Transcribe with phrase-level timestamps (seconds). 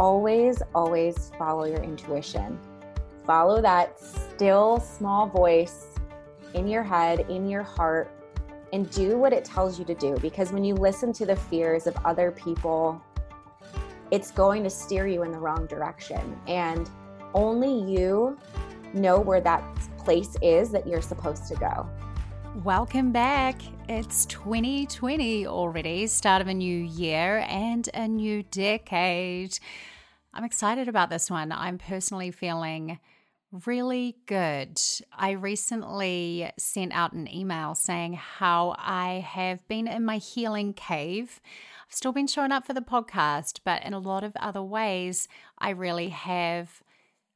[0.00, 2.58] always, always follow your intuition.
[3.26, 5.88] Follow that still small voice
[6.54, 8.10] in your head, in your heart,
[8.72, 10.16] and do what it tells you to do.
[10.22, 12.98] Because when you listen to the fears of other people,
[14.10, 16.34] it's going to steer you in the wrong direction.
[16.48, 16.88] And
[17.34, 18.38] only you
[18.94, 19.62] know where that
[19.98, 21.86] place is that you're supposed to go.
[22.64, 23.60] Welcome back.
[23.86, 29.58] It's 2020 already, start of a new year and a new decade.
[30.32, 31.50] I'm excited about this one.
[31.52, 32.98] I'm personally feeling
[33.66, 34.80] really good.
[35.12, 41.40] I recently sent out an email saying how I have been in my healing cave.
[41.88, 45.26] I've still been showing up for the podcast, but in a lot of other ways,
[45.58, 46.82] I really have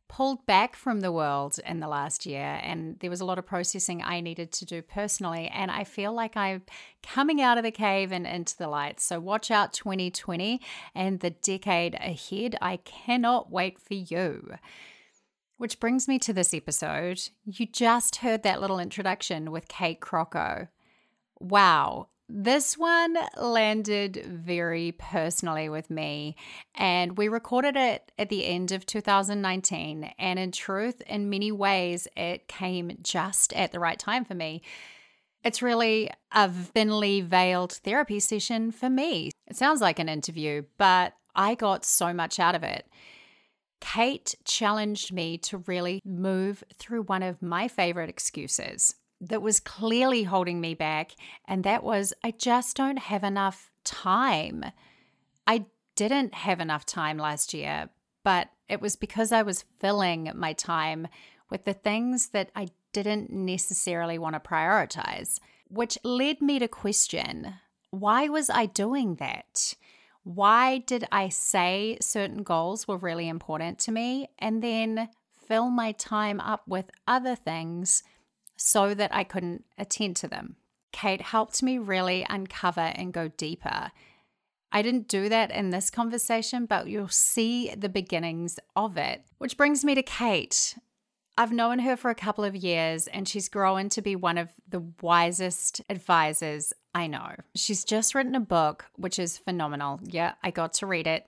[0.08, 3.46] pulled back from the world in the last year and there was a lot of
[3.46, 6.62] processing I needed to do personally and I feel like I'm
[7.02, 9.00] coming out of the cave and into the light.
[9.00, 10.60] So watch out 2020
[10.94, 12.56] and the decade ahead.
[12.60, 14.54] I cannot wait for you.
[15.56, 17.28] Which brings me to this episode.
[17.44, 20.68] You just heard that little introduction with Kate Crocco.
[21.38, 26.36] Wow, this one landed very personally with me,
[26.74, 30.04] and we recorded it at the end of 2019.
[30.18, 34.62] And in truth, in many ways, it came just at the right time for me.
[35.44, 39.30] It's really a thinly veiled therapy session for me.
[39.46, 42.86] It sounds like an interview, but I got so much out of it.
[43.82, 48.94] Kate challenged me to really move through one of my favorite excuses
[49.28, 51.12] that was clearly holding me back,
[51.46, 54.64] and that was I just don't have enough time.
[55.46, 57.88] I didn't have enough time last year,
[58.22, 61.08] but it was because I was filling my time
[61.50, 65.38] with the things that I didn't necessarily want to prioritize,
[65.68, 67.54] which led me to question
[67.90, 69.74] why was I doing that?
[70.24, 75.10] Why did I say certain goals were really important to me and then
[75.46, 78.02] fill my time up with other things
[78.56, 80.56] so that I couldn't attend to them.
[80.92, 83.90] Kate helped me really uncover and go deeper.
[84.70, 89.24] I didn't do that in this conversation, but you'll see the beginnings of it.
[89.38, 90.76] Which brings me to Kate.
[91.36, 94.50] I've known her for a couple of years and she's grown to be one of
[94.68, 97.34] the wisest advisors I know.
[97.56, 99.98] She's just written a book, which is phenomenal.
[100.04, 101.26] Yeah, I got to read it.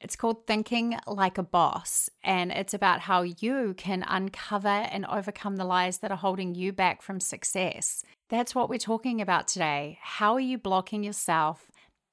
[0.00, 5.56] It's called Thinking Like a Boss, and it's about how you can uncover and overcome
[5.56, 8.04] the lies that are holding you back from success.
[8.28, 9.98] That's what we're talking about today.
[10.02, 11.70] How are you blocking yourself,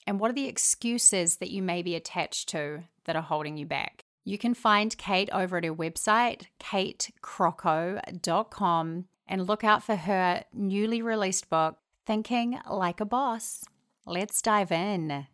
[0.08, 3.66] and what are the excuses that you may be attached to that are holding you
[3.66, 4.06] back?
[4.24, 11.02] You can find Kate over at her website, katecrocco.com, and look out for her newly
[11.02, 13.66] released book, Thinking Like a Boss.
[14.06, 15.28] Let's dive in.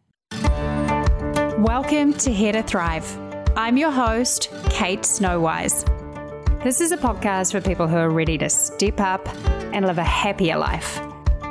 [1.60, 3.06] Welcome to Here to Thrive.
[3.58, 5.84] I'm your host, Kate Snowise.
[6.64, 9.28] This is a podcast for people who are ready to step up
[9.74, 11.02] and live a happier life.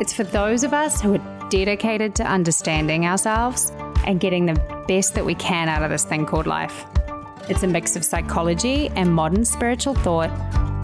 [0.00, 3.70] It's for those of us who are dedicated to understanding ourselves
[4.06, 4.54] and getting the
[4.88, 6.86] best that we can out of this thing called life.
[7.50, 10.30] It's a mix of psychology and modern spiritual thought,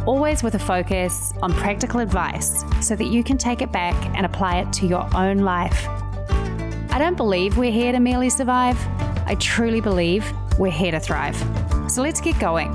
[0.07, 4.27] always with a focus on practical advice so that you can take it back and
[4.27, 5.89] apply it to your own life.
[6.91, 8.77] I don't believe we're here to merely survive.
[9.27, 11.37] I truly believe we're here to thrive.
[11.91, 12.73] So let's get going.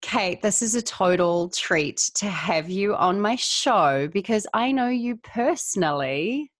[0.00, 4.88] Kate, this is a total treat to have you on my show because I know
[4.88, 6.52] you personally.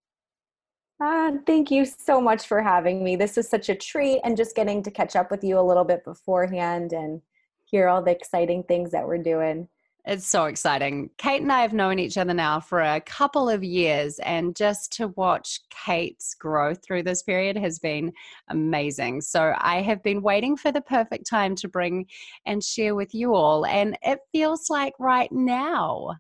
[1.01, 3.15] Uh, thank you so much for having me.
[3.15, 5.85] This is such a treat and just getting to catch up with you a little
[5.85, 7.21] bit beforehand and
[7.65, 9.69] hear all the exciting things that we're doing.
[10.07, 11.09] It's so exciting.
[11.17, 14.93] Kate and I have known each other now for a couple of years, and just
[14.95, 18.13] to watch Kate's growth through this period has been
[18.51, 19.23] amazing.
[19.23, 22.07] So, I have been waiting for the perfect time to bring
[22.45, 26.17] and share with you all, and it feels like right now.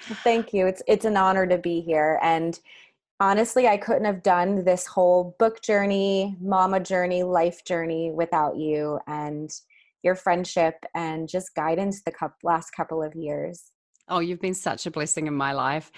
[0.00, 0.66] Thank you.
[0.66, 2.58] It's it's an honor to be here and
[3.20, 9.00] honestly, I couldn't have done this whole book journey, mama journey, life journey without you
[9.06, 9.50] and
[10.04, 12.12] your friendship and just guidance the
[12.42, 13.72] last couple of years.
[14.08, 15.90] Oh, you've been such a blessing in my life.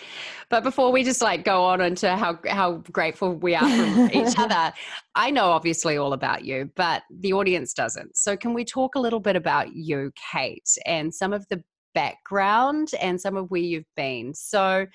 [0.48, 4.38] But before we just like go on into how how grateful we are for each
[4.38, 4.72] other,
[5.16, 8.16] I know obviously all about you, but the audience doesn't.
[8.16, 11.64] So can we talk a little bit about you, Kate, and some of the
[11.94, 14.34] background and some of where you've been?
[14.34, 14.86] So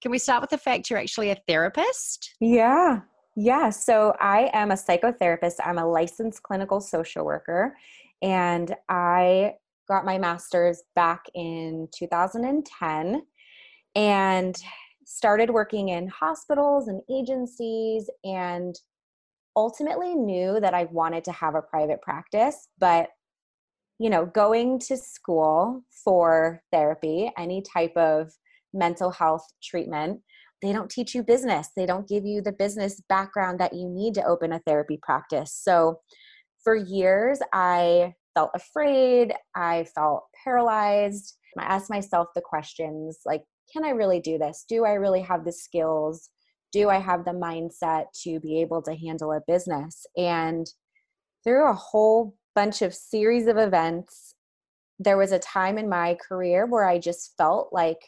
[0.00, 2.34] can we start with the fact you're actually a therapist?
[2.40, 3.00] Yeah.
[3.40, 5.56] Yeah, so I am a psychotherapist.
[5.64, 7.76] I'm a licensed clinical social worker
[8.22, 9.54] and I
[9.88, 13.22] got my master's back in 2010.
[13.94, 14.56] And
[15.08, 18.78] started working in hospitals and agencies and
[19.56, 23.08] ultimately knew that I wanted to have a private practice, but
[23.98, 28.30] you know, going to school for therapy, any type of
[28.74, 30.20] mental health treatment,
[30.60, 31.70] they don't teach you business.
[31.74, 35.52] They don't give you the business background that you need to open a therapy practice.
[35.52, 36.00] So
[36.68, 39.32] for years, I felt afraid.
[39.56, 41.38] I felt paralyzed.
[41.56, 43.42] I asked myself the questions like,
[43.72, 44.66] can I really do this?
[44.68, 46.28] Do I really have the skills?
[46.70, 50.04] Do I have the mindset to be able to handle a business?
[50.18, 50.66] And
[51.42, 54.34] through a whole bunch of series of events,
[54.98, 58.04] there was a time in my career where I just felt like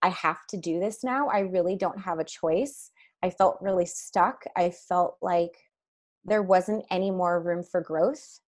[0.00, 1.26] I have to do this now.
[1.26, 2.92] I really don't have a choice.
[3.20, 4.44] I felt really stuck.
[4.56, 5.56] I felt like
[6.24, 8.40] there wasn't any more room for growth.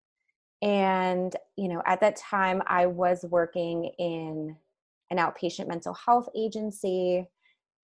[0.62, 4.56] And, you know, at that time, I was working in
[5.10, 7.26] an outpatient mental health agency.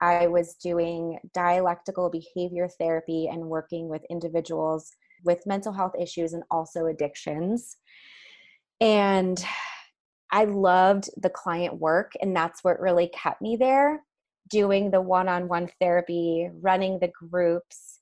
[0.00, 4.92] I was doing dialectical behavior therapy and working with individuals
[5.24, 7.76] with mental health issues and also addictions.
[8.80, 9.44] And
[10.32, 14.02] I loved the client work, and that's what really kept me there
[14.48, 18.00] doing the one on one therapy, running the groups.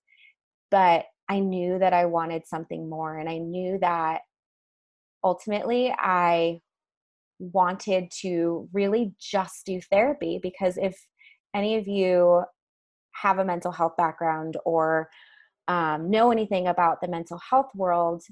[0.71, 4.23] But I knew that I wanted something more, and I knew that
[5.23, 6.61] ultimately I
[7.39, 11.07] wanted to really just do therapy because if
[11.55, 12.43] any of you
[13.13, 15.09] have a mental health background or
[15.67, 18.25] um, know anything about the mental health world,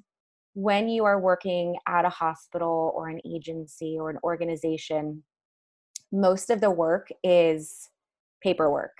[0.54, 5.22] when you are working at a hospital or an agency or an organization,
[6.10, 7.90] most of the work is
[8.42, 8.96] paperwork.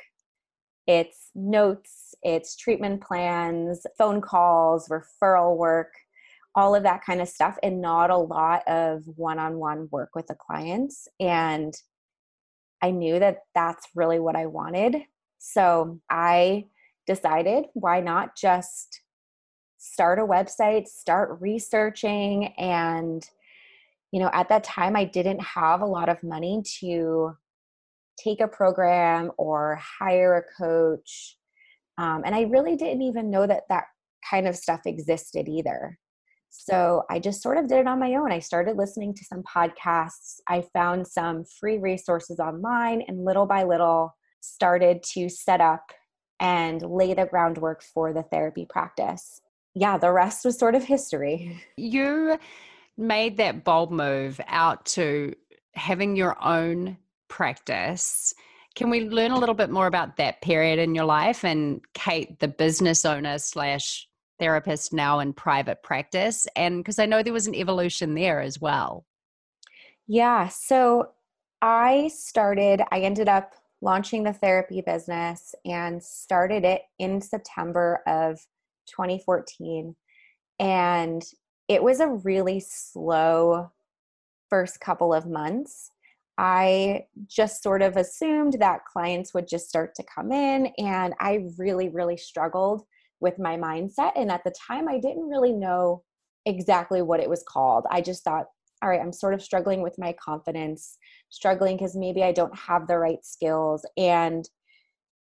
[0.87, 5.93] It's notes, it's treatment plans, phone calls, referral work,
[6.56, 10.11] all of that kind of stuff, and not a lot of one on one work
[10.17, 11.06] with the clients.
[11.20, 11.73] And
[12.82, 14.96] I knew that that's really what I wanted.
[15.38, 16.67] So I
[17.06, 19.02] decided why not just
[19.78, 22.46] start a website, start researching.
[22.58, 23.23] And,
[24.11, 27.37] you know, at that time, I didn't have a lot of money to
[28.19, 31.37] take a program or hire a coach.
[31.98, 33.84] Um, and I really didn't even know that that
[34.28, 35.98] kind of stuff existed either.
[36.50, 38.32] So I just sort of did it on my own.
[38.32, 40.37] I started listening to some podcasts.
[40.48, 45.84] I found some free resources online and little by little started to set up
[46.40, 49.40] and lay the groundwork for the therapy practice
[49.76, 51.62] yeah, the rest was sort of history.
[51.76, 52.38] You
[52.96, 55.34] made that bold move out to
[55.75, 56.96] having your own
[57.28, 58.32] practice.
[58.76, 62.38] Can we learn a little bit more about that period in your life and Kate,
[62.40, 64.06] the business owner slash
[64.38, 66.46] therapist now in private practice?
[66.55, 69.06] And because I know there was an evolution there as well.
[70.06, 70.49] Yeah.
[70.49, 71.08] So
[71.62, 78.38] I started, I ended up launching the therapy business and started it in September of
[78.88, 79.96] 2014.
[80.58, 81.25] And
[81.69, 83.70] it was a really slow
[84.50, 85.93] first couple of months.
[86.38, 91.47] I just sort of assumed that clients would just start to come in, and I
[91.59, 92.83] really, really struggled
[93.21, 94.12] with my mindset.
[94.17, 96.03] And at the time, I didn't really know
[96.44, 97.87] exactly what it was called.
[97.91, 98.47] I just thought,
[98.83, 100.99] all right, I'm sort of struggling with my confidence,
[101.31, 104.49] struggling because maybe I don't have the right skills, and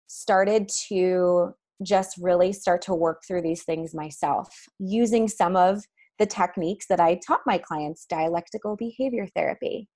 [0.06, 5.84] started to just really start to work through these things myself using some of
[6.18, 9.88] the techniques that I taught my clients, dialectical behavior therapy.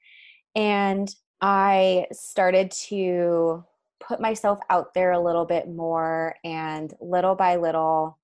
[0.59, 3.65] And I started to
[4.01, 8.19] put myself out there a little bit more, and little by little,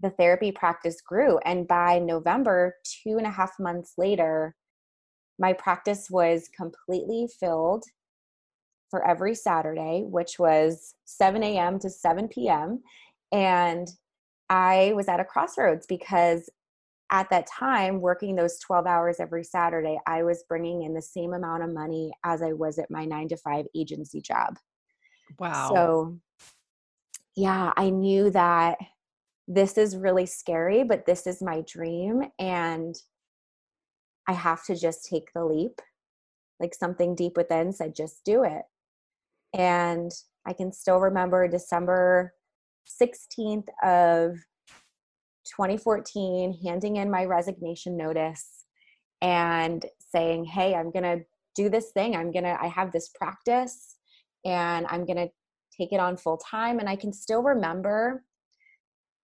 [0.00, 1.38] the therapy practice grew.
[1.46, 4.54] And by November, two and a half months later,
[5.38, 7.84] my practice was completely filled
[8.90, 11.78] for every Saturday, which was 7 a.m.
[11.78, 12.82] to 7 p.m.
[13.32, 13.88] And
[14.50, 16.50] I was at a crossroads because
[17.12, 21.34] at that time, working those 12 hours every Saturday, I was bringing in the same
[21.34, 24.58] amount of money as I was at my nine to five agency job.
[25.38, 25.70] Wow.
[25.74, 26.18] So,
[27.36, 28.78] yeah, I knew that
[29.46, 32.22] this is really scary, but this is my dream.
[32.38, 32.94] And
[34.26, 35.80] I have to just take the leap.
[36.60, 38.62] Like something deep within said, just do it.
[39.52, 40.10] And
[40.46, 42.32] I can still remember December
[43.02, 44.38] 16th of
[45.44, 48.64] 2014 handing in my resignation notice
[49.20, 52.16] and saying, "Hey, I'm going to do this thing.
[52.16, 53.96] I'm going to I have this practice
[54.44, 55.28] and I'm going to
[55.76, 58.24] take it on full time." And I can still remember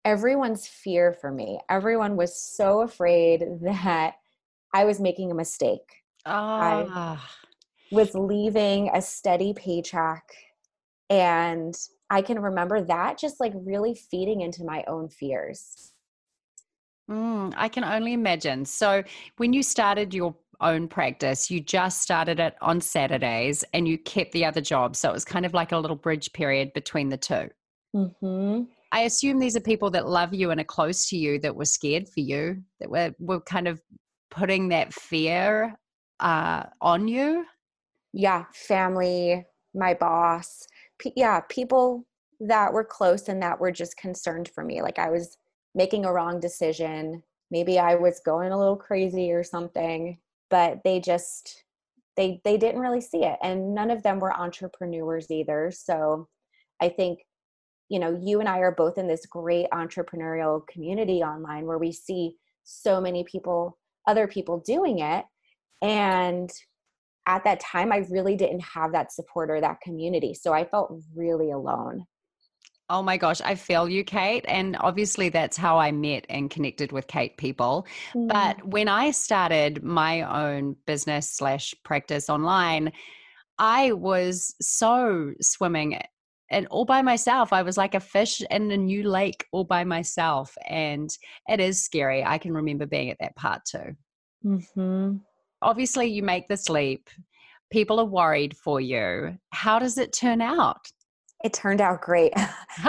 [0.05, 1.59] everyone's fear for me.
[1.69, 4.15] Everyone was so afraid that
[4.73, 6.03] I was making a mistake.
[6.25, 7.29] Ah.
[7.91, 10.23] I was leaving a steady paycheck
[11.09, 11.75] And
[12.09, 15.93] I can remember that just like really feeding into my own fears.
[17.09, 18.65] Mm, I can only imagine.
[18.65, 19.03] So,
[19.37, 24.31] when you started your own practice, you just started it on Saturdays and you kept
[24.31, 24.95] the other job.
[24.95, 27.49] So, it was kind of like a little bridge period between the 2
[27.95, 28.63] mm-hmm.
[28.91, 31.65] I assume these are people that love you and are close to you that were
[31.65, 33.81] scared for you, that were, were kind of
[34.31, 35.75] putting that fear
[36.21, 37.45] uh, on you.
[38.13, 40.65] Yeah, family, my boss.
[40.97, 42.05] P- yeah, people
[42.39, 44.81] that were close and that were just concerned for me.
[44.81, 45.37] Like I was
[45.75, 47.21] making a wrong decision.
[47.51, 50.17] Maybe I was going a little crazy or something,
[50.49, 51.63] but they just
[52.17, 55.71] they they didn't really see it and none of them were entrepreneurs either.
[55.71, 56.27] So
[56.81, 57.19] I think
[57.87, 61.91] you know, you and I are both in this great entrepreneurial community online where we
[61.91, 63.77] see so many people
[64.07, 65.25] other people doing it
[65.81, 66.51] and
[67.27, 70.33] at that time I really didn't have that support or that community.
[70.33, 72.05] So I felt really alone.
[72.89, 74.45] Oh my gosh, I feel you, Kate.
[74.47, 77.87] And obviously, that's how I met and connected with Kate people.
[78.13, 78.27] Mm.
[78.27, 82.91] But when I started my own business slash practice online,
[83.57, 85.99] I was so swimming
[86.51, 87.51] and all by myself.
[87.51, 90.55] I was like a fish in a new lake all by myself.
[90.67, 91.09] And
[91.47, 92.23] it is scary.
[92.23, 93.95] I can remember being at that part too.
[94.45, 95.17] Mm-hmm.
[95.61, 97.09] Obviously, you make this leap.
[97.71, 99.39] People are worried for you.
[99.49, 100.85] How does it turn out?
[101.43, 102.33] It turned out great.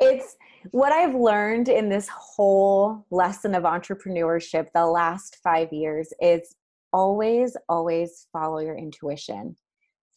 [0.00, 0.36] it's
[0.70, 6.54] what I've learned in this whole lesson of entrepreneurship the last five years is
[6.92, 9.56] always, always follow your intuition.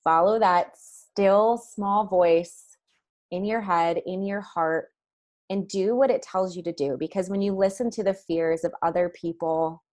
[0.04, 2.78] Follow that still small voice
[3.32, 4.90] in your head, in your heart,
[5.50, 6.96] and do what it tells you to do.
[6.98, 9.84] Because when you listen to the fears of other people,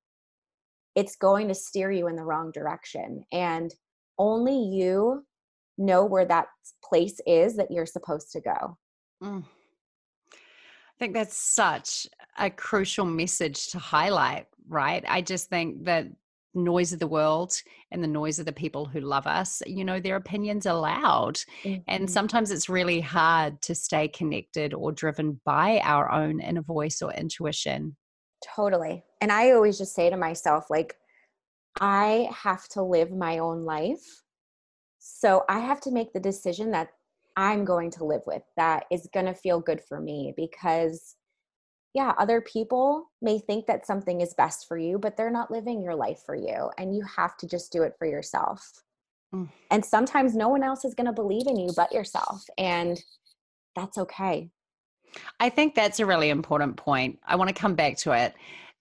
[0.95, 3.25] it's going to steer you in the wrong direction.
[3.33, 3.75] And
[4.19, 5.25] only you
[5.78, 6.47] know where that
[6.83, 8.78] place is that you're supposed to go.
[9.23, 9.45] Mm.
[10.33, 12.07] I think that's such
[12.38, 15.04] a crucial message to highlight, right?
[15.09, 16.07] I just think that
[16.54, 17.52] noise of the world
[17.90, 21.37] and the noise of the people who love us you know their opinions are loud
[21.64, 21.81] mm-hmm.
[21.88, 27.02] and sometimes it's really hard to stay connected or driven by our own inner voice
[27.02, 27.97] or intuition
[28.54, 30.95] totally and i always just say to myself like
[31.81, 34.23] i have to live my own life
[35.07, 36.89] so I have to make the decision that
[37.37, 41.17] I'm going to live with that is going to feel good for me because
[41.93, 45.83] yeah, other people may think that something is best for you, but they're not living
[45.83, 48.83] your life for you and you have to just do it for yourself.
[49.35, 49.51] Mm.
[49.71, 52.99] And sometimes no one else is going to believe in you but yourself and
[53.77, 54.49] that's okay.
[55.39, 57.19] I think that's a really important point.
[57.27, 58.35] I want to come back to it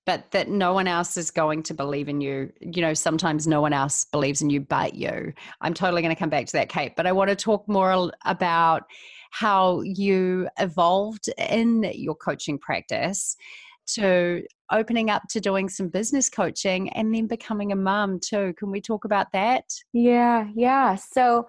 [0.05, 2.51] but that no one else is going to believe in you.
[2.59, 5.33] You know, sometimes no one else believes in you but you.
[5.61, 8.11] I'm totally going to come back to that, Kate, but I want to talk more
[8.25, 8.83] about
[9.31, 13.35] how you evolved in your coaching practice
[13.85, 18.53] to opening up to doing some business coaching and then becoming a mom too.
[18.57, 19.65] Can we talk about that?
[19.93, 20.95] Yeah, yeah.
[20.95, 21.47] So,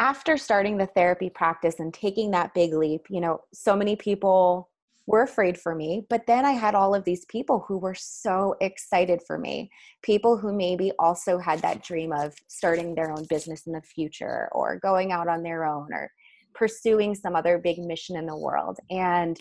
[0.00, 4.68] after starting the therapy practice and taking that big leap, you know, so many people
[5.08, 6.04] were afraid for me.
[6.10, 9.70] But then I had all of these people who were so excited for me.
[10.02, 14.50] People who maybe also had that dream of starting their own business in the future
[14.52, 16.10] or going out on their own or
[16.54, 18.78] pursuing some other big mission in the world.
[18.90, 19.40] And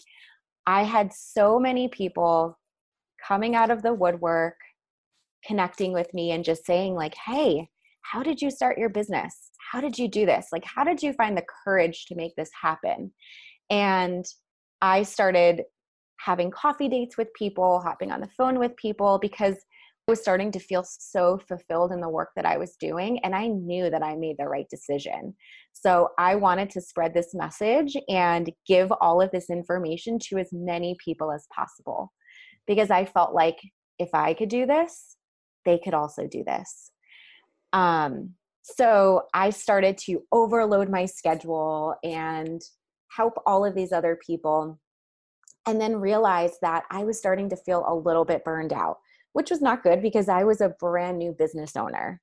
[0.65, 2.57] I had so many people
[3.25, 4.55] coming out of the woodwork,
[5.45, 7.67] connecting with me and just saying, like, hey,
[8.03, 9.51] how did you start your business?
[9.73, 10.47] How did you do this?
[10.53, 13.11] Like, how did you find the courage to make this happen?
[13.69, 14.25] And
[14.81, 15.63] I started
[16.19, 20.51] having coffee dates with people, hopping on the phone with people because I was starting
[20.51, 23.19] to feel so fulfilled in the work that I was doing.
[23.19, 25.35] And I knew that I made the right decision.
[25.73, 30.49] So I wanted to spread this message and give all of this information to as
[30.51, 32.13] many people as possible
[32.65, 33.57] because I felt like
[33.99, 35.17] if I could do this,
[35.65, 36.91] they could also do this.
[37.73, 42.61] Um, so I started to overload my schedule and
[43.09, 44.79] help all of these other people
[45.65, 48.99] and then realized that I was starting to feel a little bit burned out,
[49.33, 52.21] which was not good because I was a brand new business owner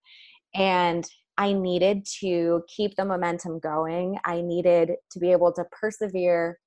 [0.54, 1.04] and
[1.36, 4.18] I needed to keep the momentum going.
[4.24, 6.58] I needed to be able to persevere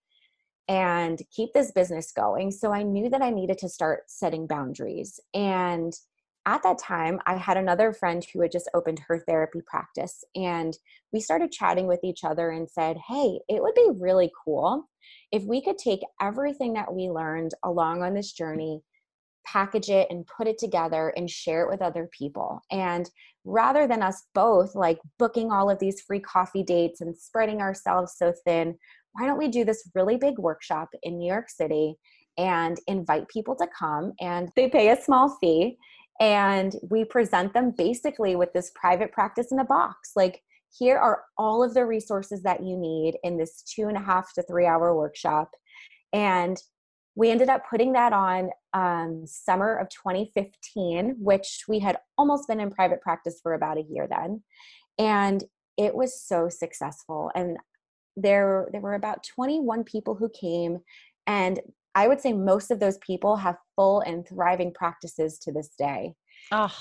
[0.68, 2.52] and keep this business going.
[2.52, 5.20] So I knew that I needed to start setting boundaries.
[5.34, 5.94] And
[6.48, 10.76] at that time, I had another friend who had just opened her therapy practice, and
[11.12, 14.88] we started chatting with each other and said, Hey, it would be really cool
[15.34, 18.82] if we could take everything that we learned along on this journey,
[19.46, 22.62] package it and put it together and share it with other people.
[22.72, 23.10] And
[23.44, 28.16] rather than us both like booking all of these free coffee dates and spreading ourselves
[28.18, 28.78] so thin,
[29.14, 31.96] why don't we do this really big workshop in New York City
[32.38, 35.78] and invite people to come and they pay a small fee
[36.20, 40.12] and we present them basically with this private practice in a box.
[40.16, 40.42] Like
[40.78, 44.34] here are all of the resources that you need in this two and a half
[44.34, 45.52] to three hour workshop.
[46.14, 46.58] And
[47.16, 52.60] we ended up putting that on um, summer of 2015 which we had almost been
[52.60, 54.44] in private practice for about a year then.
[55.00, 55.44] And
[55.78, 57.32] it was so successful.
[57.36, 57.58] And
[58.16, 60.80] there there were about 21 people who came
[61.28, 61.60] and
[61.98, 66.14] I would say most of those people have full and thriving practices to this day.
[66.52, 66.72] Oh.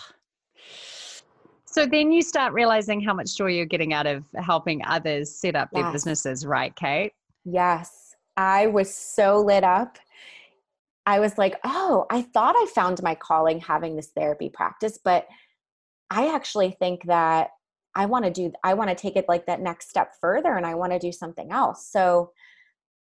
[1.64, 5.56] So then you start realizing how much joy you're getting out of helping others set
[5.56, 5.82] up yes.
[5.82, 7.12] their businesses, right, Kate?
[7.46, 8.14] Yes.
[8.36, 9.96] I was so lit up.
[11.06, 15.26] I was like, oh, I thought I found my calling having this therapy practice, but
[16.10, 17.52] I actually think that
[17.94, 20.66] I want to do, I want to take it like that next step further and
[20.66, 21.88] I want to do something else.
[21.90, 22.32] So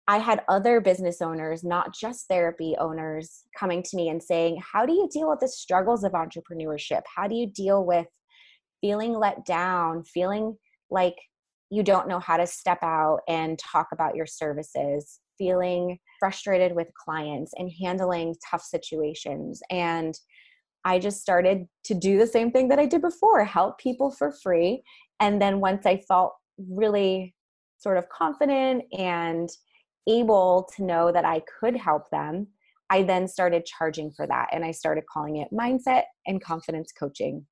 [0.08, 4.86] I had other business owners, not just therapy owners, coming to me and saying, How
[4.86, 7.01] do you deal with the struggles of entrepreneurship?
[7.15, 8.08] How do you deal with
[8.81, 10.58] feeling let down, feeling
[10.89, 11.15] like
[11.70, 16.88] you don't know how to step out and talk about your services, feeling frustrated with
[16.93, 19.62] clients and handling tough situations?
[19.70, 20.15] And
[20.84, 24.34] I just started to do the same thing that I did before help people for
[24.43, 24.81] free.
[25.20, 27.36] And then once I felt really
[27.77, 29.50] sort of confident and
[30.08, 32.48] able to know that I could help them,
[32.89, 37.46] I then started charging for that and I started calling it mindset and confidence coaching.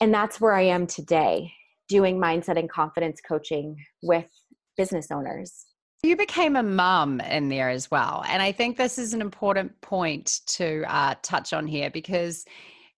[0.00, 1.52] And that's where I am today,
[1.88, 4.28] doing mindset and confidence coaching with
[4.76, 5.64] business owners.
[6.02, 8.22] You became a mum in there as well.
[8.28, 12.44] And I think this is an important point to uh, touch on here because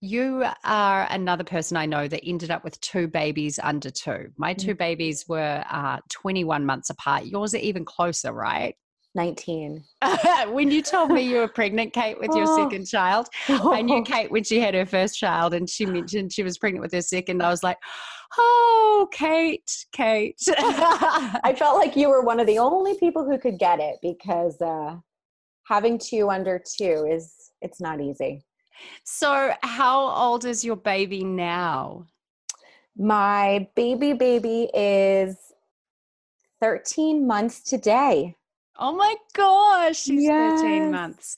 [0.01, 4.31] you are another person I know that ended up with two babies under two.
[4.37, 4.79] My two mm.
[4.79, 7.27] babies were uh, 21 months apart.
[7.27, 8.77] Yours are even closer, right?
[9.15, 9.83] 19.
[10.51, 12.57] when you told me you were pregnant, Kate, with your oh.
[12.57, 16.45] second child, I knew Kate when she had her first child and she mentioned she
[16.45, 17.43] was pregnant with her second.
[17.43, 17.79] I was like,
[18.39, 20.39] oh, Kate, Kate.
[20.49, 24.61] I felt like you were one of the only people who could get it because
[24.61, 24.97] uh,
[25.67, 28.45] having two under two is, it's not easy.
[29.05, 32.07] So, how old is your baby now?
[32.97, 35.37] My baby baby is
[36.61, 38.35] 13 months today.
[38.79, 40.61] Oh my gosh, she's yes.
[40.61, 41.37] 13 months.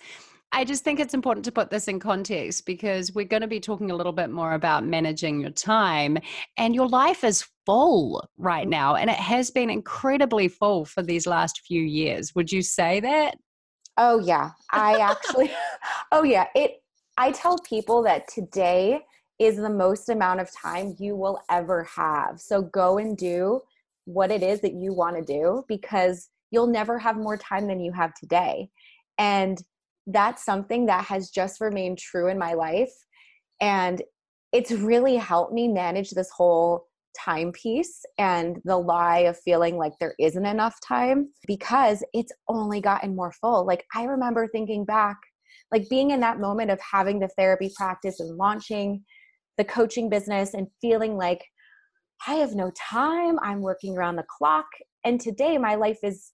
[0.52, 3.60] I just think it's important to put this in context because we're going to be
[3.60, 6.18] talking a little bit more about managing your time.
[6.56, 11.26] And your life is full right now, and it has been incredibly full for these
[11.26, 12.34] last few years.
[12.34, 13.36] Would you say that?
[13.96, 14.50] Oh, yeah.
[14.72, 15.52] I actually,
[16.12, 16.46] oh, yeah.
[16.56, 16.79] It
[17.20, 19.02] I tell people that today
[19.38, 22.40] is the most amount of time you will ever have.
[22.40, 23.60] So go and do
[24.06, 27.78] what it is that you want to do because you'll never have more time than
[27.78, 28.70] you have today.
[29.18, 29.62] And
[30.06, 32.92] that's something that has just remained true in my life.
[33.60, 34.00] And
[34.50, 36.86] it's really helped me manage this whole
[37.22, 42.80] time piece and the lie of feeling like there isn't enough time because it's only
[42.80, 43.66] gotten more full.
[43.66, 45.18] Like I remember thinking back
[45.72, 49.04] like being in that moment of having the therapy practice and launching
[49.56, 51.44] the coaching business and feeling like
[52.26, 54.66] I have no time, I'm working around the clock.
[55.04, 56.32] And today my life is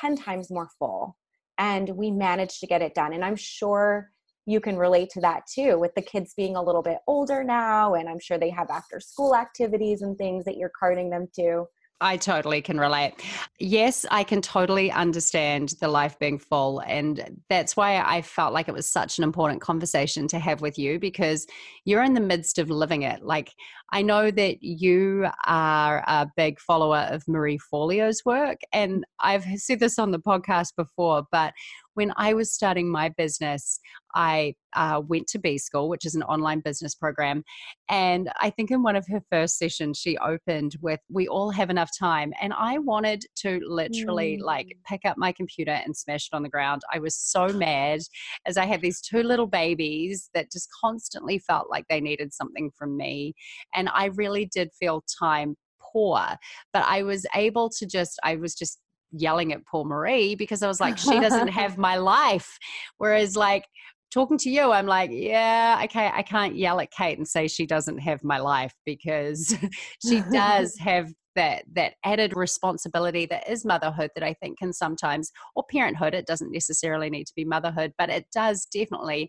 [0.00, 1.16] 10 times more full.
[1.58, 3.12] And we managed to get it done.
[3.12, 4.10] And I'm sure
[4.46, 7.94] you can relate to that too, with the kids being a little bit older now.
[7.94, 11.66] And I'm sure they have after school activities and things that you're carting them to.
[12.00, 13.14] I totally can relate.
[13.58, 16.80] Yes, I can totally understand the life being full.
[16.80, 20.78] And that's why I felt like it was such an important conversation to have with
[20.78, 21.46] you because
[21.84, 23.22] you're in the midst of living it.
[23.22, 23.54] Like,
[23.92, 28.58] I know that you are a big follower of Marie Forleo's work.
[28.72, 31.52] And I've said this on the podcast before, but
[31.94, 33.78] when I was starting my business,
[34.14, 37.42] I uh, went to B School, which is an online business program.
[37.88, 41.70] And I think in one of her first sessions, she opened with, We all have
[41.70, 42.32] enough time.
[42.40, 44.44] And I wanted to literally mm.
[44.44, 46.82] like pick up my computer and smash it on the ground.
[46.92, 48.00] I was so mad
[48.46, 52.70] as I had these two little babies that just constantly felt like they needed something
[52.76, 53.34] from me.
[53.74, 55.56] And I really did feel time
[55.92, 56.26] poor
[56.72, 58.80] but i was able to just i was just
[59.16, 62.58] yelling at poor Marie because I was like, she doesn't have my life.
[62.98, 63.64] Whereas, like,
[64.12, 67.66] talking to you, I'm like, yeah, okay, I can't yell at Kate and say she
[67.66, 69.54] doesn't have my life because
[70.06, 75.32] she does have that that added responsibility that is motherhood that I think can sometimes
[75.56, 79.28] or parenthood it doesn't necessarily need to be motherhood but it does definitely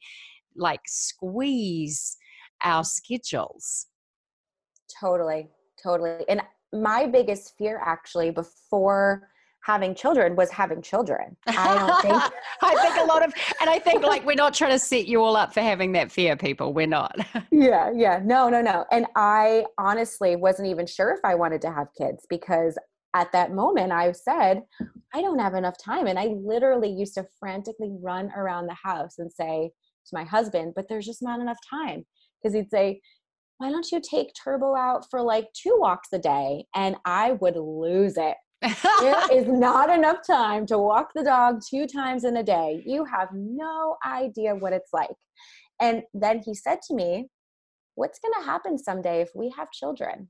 [0.56, 2.16] like squeeze
[2.64, 3.88] our schedules
[5.00, 5.48] totally
[5.82, 6.42] totally and
[6.74, 9.30] my biggest fear actually before
[9.66, 11.36] having children was having children.
[11.48, 14.72] I don't think I think a lot of and I think like we're not trying
[14.72, 16.74] to set you all up for having that fear people.
[16.74, 17.18] We're not.
[17.52, 18.22] yeah, yeah.
[18.24, 18.86] No, no, no.
[18.92, 22.78] And I honestly wasn't even sure if I wanted to have kids because
[23.16, 24.62] at that moment I said,
[25.14, 29.16] I don't have enough time and I literally used to frantically run around the house
[29.18, 29.72] and say
[30.08, 32.06] to my husband, but there's just not enough time
[32.44, 33.02] because he'd say,
[33.58, 37.56] why don't you take turbo out for like two walks a day and i would
[37.56, 38.36] lose it
[39.00, 42.84] there is not enough time to walk the dog two times in a day.
[42.86, 45.16] You have no idea what it's like.
[45.80, 47.28] And then he said to me,
[47.96, 50.30] What's going to happen someday if we have children?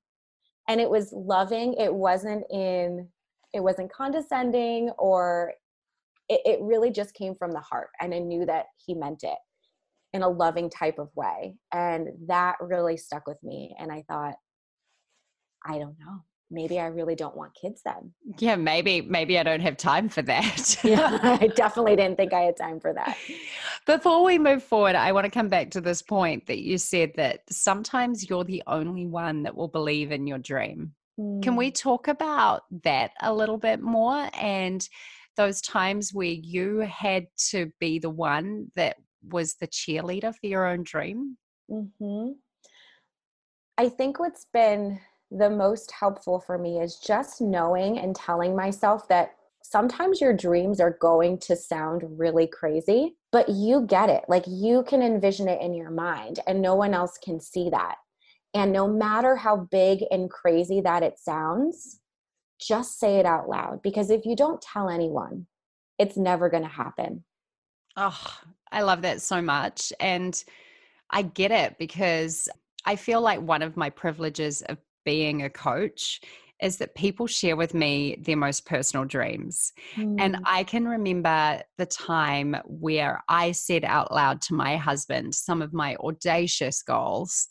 [0.69, 1.73] And it was loving.
[1.79, 3.07] It wasn't in,
[3.53, 5.53] it wasn't condescending or
[6.29, 7.89] it, it really just came from the heart.
[7.99, 9.37] And I knew that he meant it
[10.15, 11.55] in a loving type of way.
[11.71, 13.75] And that really stuck with me.
[13.77, 14.35] And I thought,
[15.65, 18.13] I don't know maybe I really don't want kids then.
[18.39, 20.77] Yeah, maybe maybe I don't have time for that.
[20.83, 23.17] yeah, I definitely didn't think I had time for that.
[23.85, 27.11] Before we move forward, I want to come back to this point that you said
[27.15, 30.93] that sometimes you're the only one that will believe in your dream.
[31.19, 31.41] Mm.
[31.41, 31.75] Can we mm.
[31.75, 34.87] talk about that a little bit more and
[35.37, 38.95] those times where you had to be the one that
[39.29, 41.37] was the cheerleader for your own dream?
[41.69, 42.31] Mm-hmm.
[43.77, 44.99] I think what's been
[45.31, 50.79] the most helpful for me is just knowing and telling myself that sometimes your dreams
[50.79, 54.23] are going to sound really crazy, but you get it.
[54.27, 57.95] Like you can envision it in your mind, and no one else can see that.
[58.53, 61.99] And no matter how big and crazy that it sounds,
[62.59, 65.47] just say it out loud because if you don't tell anyone,
[65.99, 67.25] it's never going to happen.
[67.97, 68.37] Oh,
[68.75, 69.93] I love that so much.
[70.01, 70.43] And
[71.09, 72.49] I get it because
[72.85, 76.19] I feel like one of my privileges of being a coach
[76.61, 79.73] is that people share with me their most personal dreams.
[79.95, 80.15] Mm.
[80.19, 85.61] And I can remember the time where I said out loud to my husband some
[85.61, 87.49] of my audacious goals.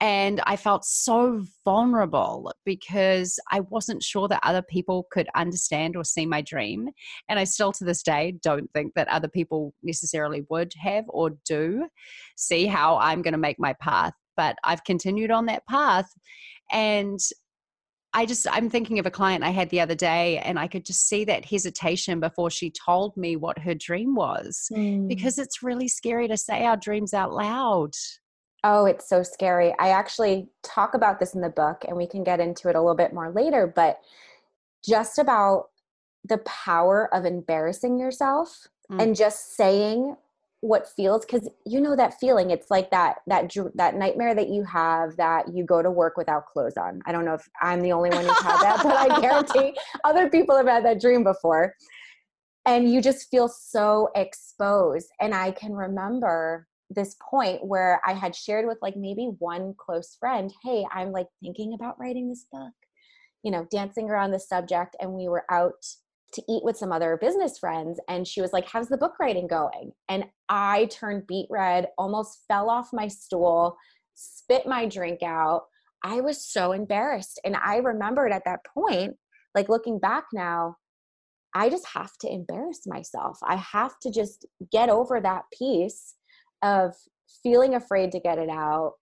[0.00, 6.04] And I felt so vulnerable because I wasn't sure that other people could understand or
[6.04, 6.88] see my dream.
[7.28, 11.30] And I still to this day don't think that other people necessarily would have or
[11.44, 11.88] do
[12.36, 14.12] see how I'm going to make my path.
[14.36, 16.08] But I've continued on that path
[16.70, 17.18] and
[18.14, 20.84] I just, I'm thinking of a client I had the other day, and I could
[20.84, 25.06] just see that hesitation before she told me what her dream was mm.
[25.06, 27.92] because it's really scary to say our dreams out loud.
[28.64, 29.74] Oh, it's so scary.
[29.78, 32.80] I actually talk about this in the book, and we can get into it a
[32.80, 34.00] little bit more later, but
[34.86, 35.66] just about
[36.24, 39.02] the power of embarrassing yourself mm.
[39.02, 40.16] and just saying
[40.60, 44.64] what feels because you know that feeling it's like that that that nightmare that you
[44.64, 47.00] have that you go to work without clothes on.
[47.06, 50.28] I don't know if i'm the only one who's had that but i guarantee other
[50.28, 51.74] people have had that dream before.
[52.66, 55.08] And you just feel so exposed.
[55.20, 60.16] And i can remember this point where i had shared with like maybe one close
[60.18, 62.72] friend hey i'm like thinking about writing this book
[63.42, 65.84] you know dancing around the subject and we were out
[66.32, 69.46] to eat with some other business friends and she was like how's the book writing
[69.46, 69.92] going?
[70.08, 73.76] And i turned beet red almost fell off my stool
[74.14, 75.66] spit my drink out.
[76.04, 79.14] I was so embarrassed and i remembered at that point
[79.54, 80.76] like looking back now
[81.54, 83.38] i just have to embarrass myself.
[83.42, 86.14] I have to just get over that piece
[86.62, 86.94] of
[87.42, 88.94] feeling afraid to get it out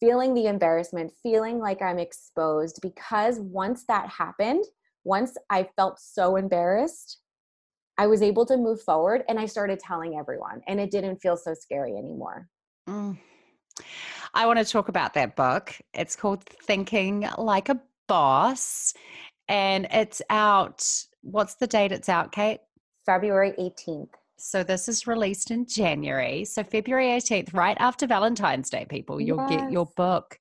[0.00, 4.64] feeling the embarrassment feeling like i'm exposed because once that happened
[5.06, 7.20] once I felt so embarrassed,
[7.96, 11.36] I was able to move forward and I started telling everyone, and it didn't feel
[11.36, 12.48] so scary anymore.
[12.88, 13.16] Mm.
[14.34, 15.74] I want to talk about that book.
[15.94, 18.94] It's called Thinking Like a Boss,
[19.48, 20.84] and it's out.
[21.22, 22.60] What's the date it's out, Kate?
[23.06, 24.10] February 18th.
[24.38, 26.44] So this is released in January.
[26.44, 29.60] So February 18th, right after Valentine's Day, people, you'll yes.
[29.60, 30.38] get your book.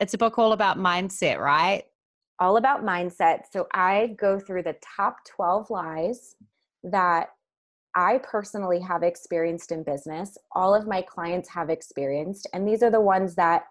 [0.00, 1.82] It's a book all about mindset, right?
[2.40, 3.42] All about mindset.
[3.50, 6.36] So I go through the top 12 lies
[6.84, 7.30] that
[7.94, 10.38] I personally have experienced in business.
[10.52, 12.46] All of my clients have experienced.
[12.52, 13.64] And these are the ones that,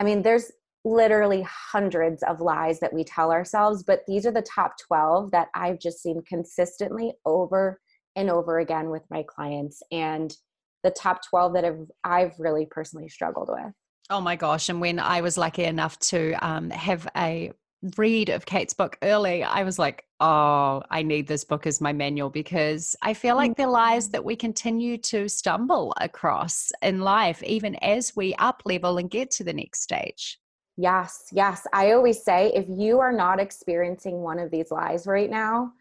[0.00, 0.52] I mean, there's
[0.84, 5.48] literally hundreds of lies that we tell ourselves, but these are the top 12 that
[5.54, 7.80] I've just seen consistently over
[8.16, 9.82] and over again with my clients.
[9.92, 10.34] And
[10.82, 13.72] the top 12 that I've, I've really personally struggled with.
[14.08, 14.68] Oh my gosh.
[14.68, 17.52] And when I was lucky enough to um, have a
[17.96, 21.92] read of Kate's book early, I was like, oh, I need this book as my
[21.92, 24.12] manual because I feel like they're lies mm.
[24.12, 29.30] that we continue to stumble across in life, even as we up level and get
[29.32, 30.38] to the next stage.
[30.76, 31.66] Yes, yes.
[31.72, 35.72] I always say if you are not experiencing one of these lies right now,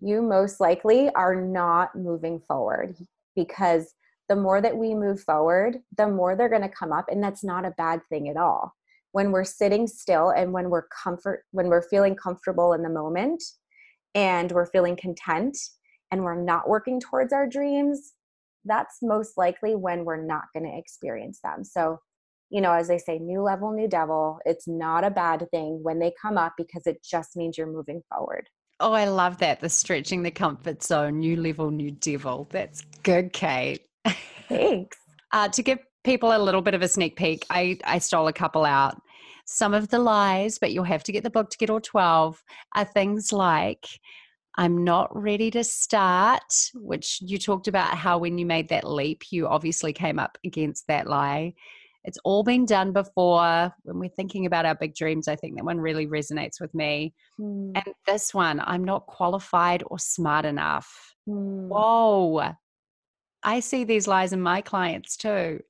[0.00, 2.96] you most likely are not moving forward
[3.36, 3.94] because
[4.28, 7.06] the more that we move forward, the more they're going to come up.
[7.08, 8.74] And that's not a bad thing at all
[9.12, 13.42] when we're sitting still and when we're comfort when we're feeling comfortable in the moment
[14.14, 15.56] and we're feeling content
[16.10, 18.12] and we're not working towards our dreams
[18.64, 21.64] that's most likely when we're not going to experience them.
[21.64, 21.98] So
[22.50, 25.98] you know as they say new level new devil it's not a bad thing when
[25.98, 28.48] they come up because it just means you're moving forward.
[28.80, 32.46] Oh i love that the stretching the comfort zone new level new devil.
[32.50, 33.86] That's good kate.
[34.48, 34.98] Thanks.
[35.32, 37.46] Uh, to give people a little bit of a sneak peek.
[37.50, 39.00] I, I stole a couple out.
[39.44, 42.42] Some of the lies, but you'll have to get the book to get all 12,
[42.74, 43.86] are things like,
[44.56, 49.24] I'm not ready to start, which you talked about how when you made that leap,
[49.30, 51.54] you obviously came up against that lie.
[52.04, 53.72] It's all been done before.
[53.82, 57.14] When we're thinking about our big dreams, I think that one really resonates with me.
[57.40, 57.72] Mm.
[57.74, 61.14] And this one, I'm not qualified or smart enough.
[61.28, 61.68] Mm.
[61.68, 62.52] Whoa.
[63.44, 65.60] I see these lies in my clients too.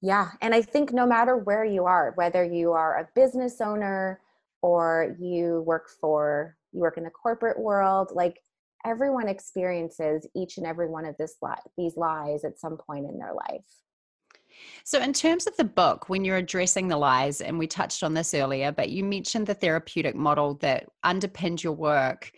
[0.00, 0.30] Yeah.
[0.40, 4.20] And I think no matter where you are, whether you are a business owner
[4.62, 8.40] or you work for, you work in the corporate world, like
[8.84, 13.18] everyone experiences each and every one of this li- these lies at some point in
[13.18, 13.66] their life.
[14.84, 18.14] So, in terms of the book, when you're addressing the lies, and we touched on
[18.14, 22.32] this earlier, but you mentioned the therapeutic model that underpinned your work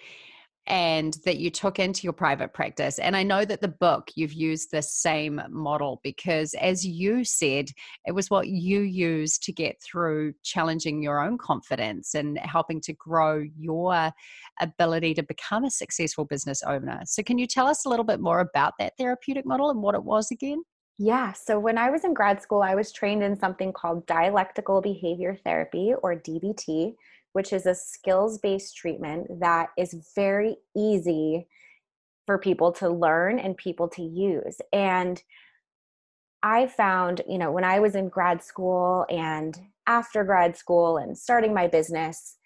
[0.70, 3.00] and that you took into your private practice.
[3.00, 7.70] And I know that the book you've used the same model because, as you said,
[8.06, 12.92] it was what you used to get through challenging your own confidence and helping to
[12.92, 14.12] grow your
[14.61, 17.00] ability to become a successful business owner.
[17.04, 19.96] So, can you tell us a little bit more about that therapeutic model and what
[19.96, 20.62] it was again?
[20.98, 24.80] Yeah, so when I was in grad school, I was trained in something called dialectical
[24.80, 26.94] behavior therapy or DBT
[27.32, 31.46] which is a skills based treatment that is very easy
[32.26, 34.60] for people to learn and people to use.
[34.72, 35.22] And
[36.42, 41.16] I found, you know, when I was in grad school and after grad school and
[41.16, 42.36] starting my business,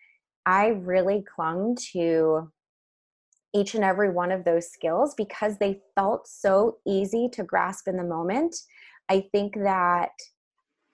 [0.47, 2.51] I really clung to
[3.55, 7.97] each and every one of those skills because they felt so easy to grasp in
[7.97, 8.57] the moment.
[9.09, 10.11] I think that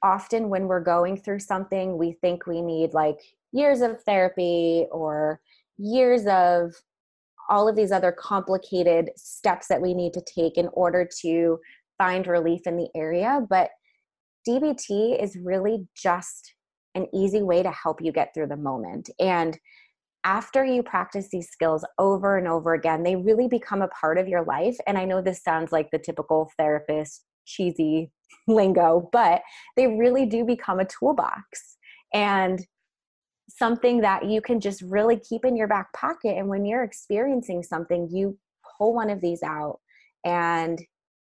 [0.03, 3.21] often when we're going through something, we think we need like
[3.53, 5.41] years of therapy or
[5.79, 6.73] years of
[7.49, 11.59] all of these other complicated steps that we need to take in order to
[11.99, 13.41] find relief in the area.
[13.49, 13.71] But
[14.49, 16.55] DBT is really just
[16.95, 19.11] an easy way to help you get through the moment.
[19.19, 19.59] And
[20.25, 24.29] after you practice these skills over and over again, they really become a part of
[24.29, 24.77] your life.
[24.87, 28.11] And I know this sounds like the typical therapist, cheesy
[28.49, 29.43] lingo, but
[29.77, 31.77] they really do become a toolbox.
[32.13, 32.65] And
[33.57, 36.37] something that you can just really keep in your back pocket.
[36.37, 38.39] And when you're experiencing something, you
[38.79, 39.81] pull one of these out
[40.25, 40.81] and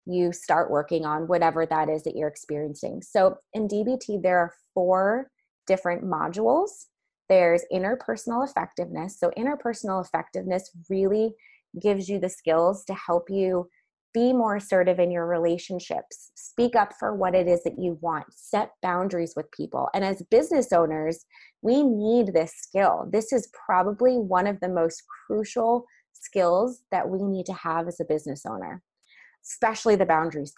[0.05, 3.01] you start working on whatever that is that you're experiencing.
[3.01, 5.29] So in DBT, there are four
[5.65, 6.85] different modules.
[7.27, 9.19] There's interpersonal effectiveness.
[9.19, 11.33] So, interpersonal effectiveness really
[11.81, 13.67] gives you the skills to help you
[14.15, 16.31] be more assertive in your relationships.
[16.33, 18.25] Speak up for what it is that you want.
[18.31, 19.89] Set boundaries with people.
[19.93, 21.25] And as business owners
[21.61, 23.07] we need this skill.
[23.11, 27.99] This is probably one of the most crucial skills that we need to have as
[27.99, 28.81] a business owner
[29.45, 30.53] especially the boundaries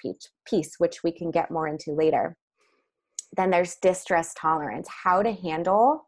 [0.46, 2.36] piece which we can get more into later.
[3.36, 6.08] Then there's distress tolerance how to handle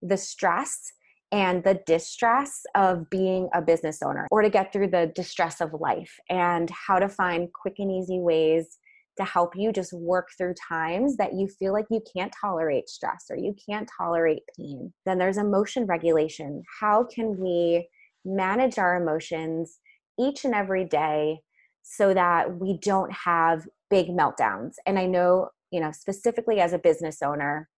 [0.00, 0.92] the stress
[1.34, 5.74] and the distress of being a business owner or to get through the distress of
[5.80, 8.78] life and how to find quick and easy ways
[9.16, 13.26] to help you just work through times that you feel like you can't tolerate stress
[13.30, 14.92] or you can't tolerate pain.
[15.06, 16.62] Then there's emotion regulation.
[16.80, 17.88] How can we
[18.24, 19.80] manage our emotions
[20.20, 21.40] each and every day
[21.82, 24.74] so that we don't have big meltdowns?
[24.86, 27.68] And I know, you know, specifically as a business owner,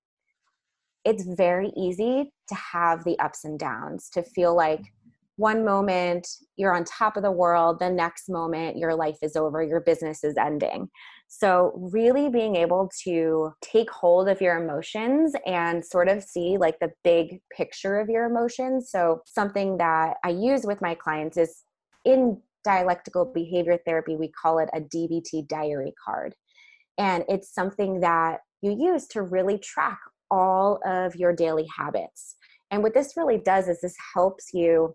[1.07, 4.83] it's very easy to have the ups and downs, to feel like
[5.37, 9.63] one moment you're on top of the world, the next moment your life is over,
[9.63, 10.89] your business is ending.
[11.29, 16.79] So, really being able to take hold of your emotions and sort of see like
[16.81, 18.91] the big picture of your emotions.
[18.91, 21.63] So, something that I use with my clients is
[22.05, 26.35] in dialectical behavior therapy, we call it a DBT diary card.
[26.99, 29.99] And it's something that you use to really track
[30.31, 32.37] all of your daily habits
[32.71, 34.95] And what this really does is this helps you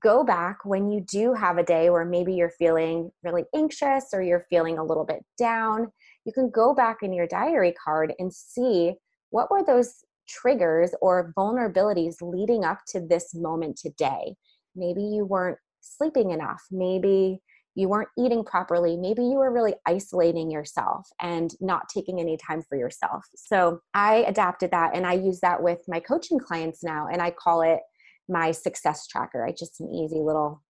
[0.00, 4.22] go back when you do have a day where maybe you're feeling really anxious or
[4.22, 5.92] you're feeling a little bit down.
[6.24, 8.94] You can go back in your diary card and see
[9.30, 14.34] what were those triggers or vulnerabilities leading up to this moment today.
[14.74, 16.62] Maybe you weren't sleeping enough.
[16.70, 17.40] Maybe
[17.74, 18.96] you weren't eating properly.
[18.96, 23.24] Maybe you were really isolating yourself and not taking any time for yourself.
[23.34, 27.08] So I adapted that and I use that with my coaching clients now.
[27.10, 27.80] And I call it
[28.28, 29.46] my success tracker.
[29.46, 30.62] I just an easy little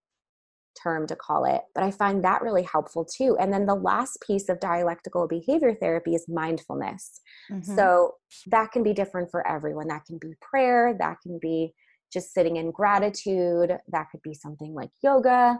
[0.80, 1.62] term to call it.
[1.74, 3.36] But I find that really helpful too.
[3.38, 7.20] And then the last piece of dialectical behavior therapy is mindfulness.
[7.50, 7.74] Mm-hmm.
[7.74, 8.14] So
[8.46, 9.88] that can be different for everyone.
[9.88, 11.74] That can be prayer, that can be
[12.12, 15.58] just sitting in gratitude, that could be something like yoga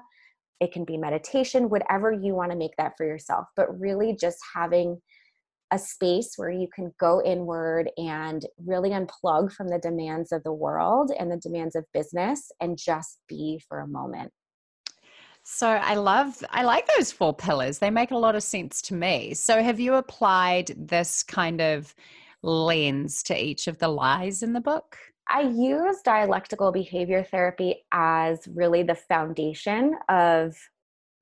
[0.62, 4.38] it can be meditation, whatever you want to make that for yourself, but really just
[4.54, 5.02] having
[5.72, 10.52] a space where you can go inward and really unplug from the demands of the
[10.52, 14.30] world and the demands of business and just be for a moment.
[15.42, 17.78] So I love I like those four pillars.
[17.78, 19.34] They make a lot of sense to me.
[19.34, 21.92] So have you applied this kind of
[22.42, 24.96] lens to each of the lies in the book?
[25.28, 30.54] I use dialectical behavior therapy as really the foundation of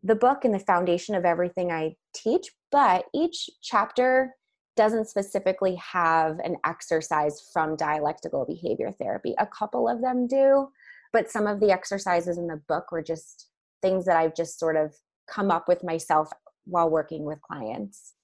[0.02, 4.34] the book and the foundation of everything I teach, but each chapter
[4.76, 9.34] doesn't specifically have an exercise from dialectical behavior therapy.
[9.38, 10.68] A couple of them do,
[11.12, 13.48] but some of the exercises in the book were just
[13.82, 14.94] things that I've just sort of
[15.28, 16.30] come up with myself
[16.64, 18.14] while working with clients.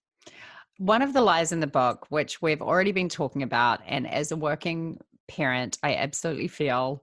[0.79, 4.33] One of the lies in the book, which we've already been talking about, and as
[4.33, 7.03] a working parent, I absolutely feel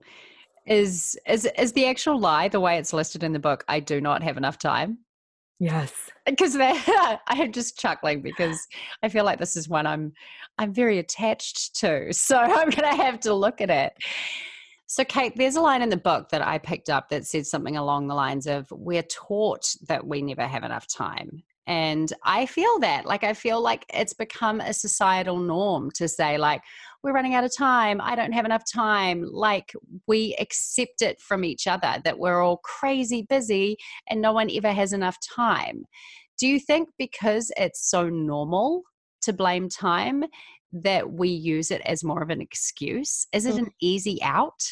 [0.66, 3.64] is is is the actual lie the way it's listed in the book.
[3.68, 4.98] I do not have enough time.
[5.60, 5.92] Yes,
[6.26, 8.66] uh, because I am just chuckling because
[9.02, 10.12] I feel like this is one I'm
[10.58, 12.12] I'm very attached to.
[12.12, 13.92] So I'm to have to look at it.
[14.86, 17.76] So, Kate, there's a line in the book that I picked up that said something
[17.76, 21.42] along the lines of We're taught that we never have enough time.
[21.66, 26.36] And I feel that, like, I feel like it's become a societal norm to say,
[26.36, 26.62] like,
[27.04, 28.00] we're running out of time.
[28.00, 29.28] I don't have enough time.
[29.30, 29.74] Like,
[30.08, 33.76] we accept it from each other that we're all crazy busy
[34.08, 35.84] and no one ever has enough time.
[36.38, 38.82] Do you think because it's so normal
[39.22, 40.24] to blame time
[40.72, 43.26] that we use it as more of an excuse?
[43.32, 43.72] Is it an mm.
[43.82, 44.64] easy out?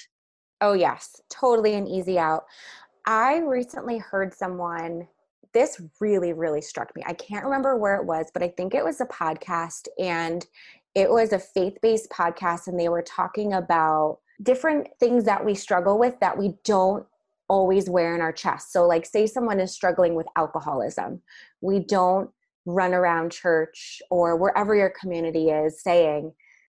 [0.63, 2.45] Oh, yes, totally an easy out.
[3.07, 5.07] I recently heard someone
[5.53, 7.03] this really, really struck me.
[7.07, 10.47] I can't remember where it was, but I think it was a podcast and
[10.95, 15.55] it was a faith based podcast, and they were talking about different things that we
[15.55, 17.07] struggle with that we don't
[17.49, 18.73] always wear in our chest.
[18.73, 21.21] So, like, say someone is struggling with alcoholism,
[21.61, 22.31] we don't
[22.65, 26.33] run around church or wherever your community is saying,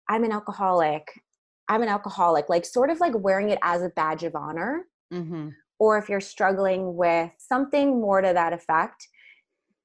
[0.10, 1.22] I'm an alcoholic.
[1.70, 4.86] I'm an alcoholic, like sort of like wearing it as a badge of honor.
[5.14, 5.50] Mm-hmm
[5.84, 9.08] or if you're struggling with something more to that effect.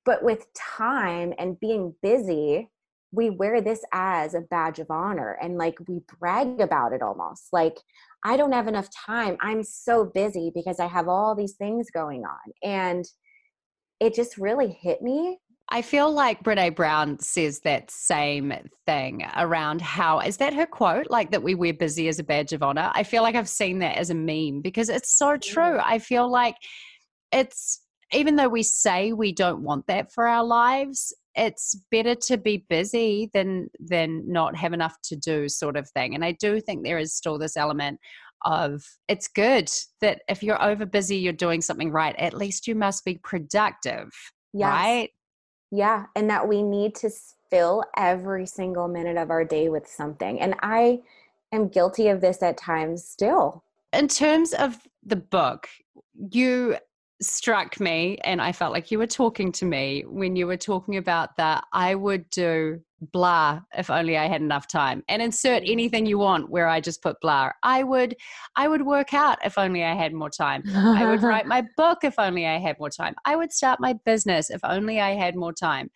[0.04, 2.70] But with time and being busy,
[3.12, 7.48] we wear this as a badge of honor and like we brag about it almost.
[7.52, 7.76] Like,
[8.24, 9.36] I don't have enough time.
[9.40, 12.52] I'm so busy because I have all these things going on.
[12.62, 13.06] And
[14.00, 15.38] it just really hit me
[15.70, 18.54] I feel like Brene Brown says that same
[18.86, 21.10] thing around how is that her quote?
[21.10, 22.90] Like that we wear busy as a badge of honor.
[22.94, 25.62] I feel like I've seen that as a meme because it's so true.
[25.62, 25.82] Mm.
[25.84, 26.56] I feel like
[27.32, 32.36] it's even though we say we don't want that for our lives, it's better to
[32.36, 36.14] be busy than than not have enough to do sort of thing.
[36.14, 38.00] And I do think there is still this element
[38.44, 39.70] of it's good
[40.00, 42.14] that if you're over busy, you're doing something right.
[42.16, 44.10] At least you must be productive.
[44.52, 44.70] Yes.
[44.70, 45.10] Right?
[45.70, 47.10] Yeah, and that we need to
[47.50, 50.40] fill every single minute of our day with something.
[50.40, 51.00] And I
[51.52, 53.64] am guilty of this at times still.
[53.92, 55.68] In terms of the book,
[56.30, 56.76] you
[57.20, 60.96] struck me and I felt like you were talking to me when you were talking
[60.96, 62.80] about that I would do
[63.12, 65.70] blah if only I had enough time and insert mm.
[65.70, 67.50] anything you want where I just put blah.
[67.62, 68.16] I would
[68.56, 70.62] I would work out if only I had more time.
[70.74, 73.14] I would write my book if only I had more time.
[73.24, 75.90] I would start my business if only I had more time.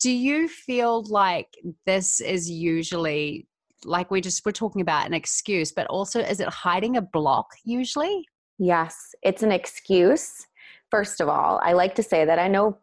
[0.00, 1.48] Do you feel like
[1.86, 3.46] this is usually
[3.86, 7.46] like we just we're talking about an excuse, but also is it hiding a block
[7.64, 8.26] usually?
[8.58, 10.46] Yes, it's an excuse.
[10.90, 12.78] First of all, I like to say that I know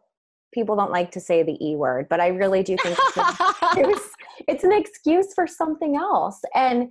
[0.52, 3.24] people don't like to say the E word, but I really do think it's an,
[3.62, 4.10] excuse.
[4.48, 6.40] it's an excuse for something else.
[6.54, 6.88] And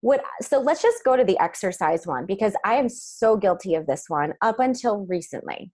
[0.00, 3.86] what so let's just go to the exercise one because I am so guilty of
[3.86, 5.70] this one up until recently.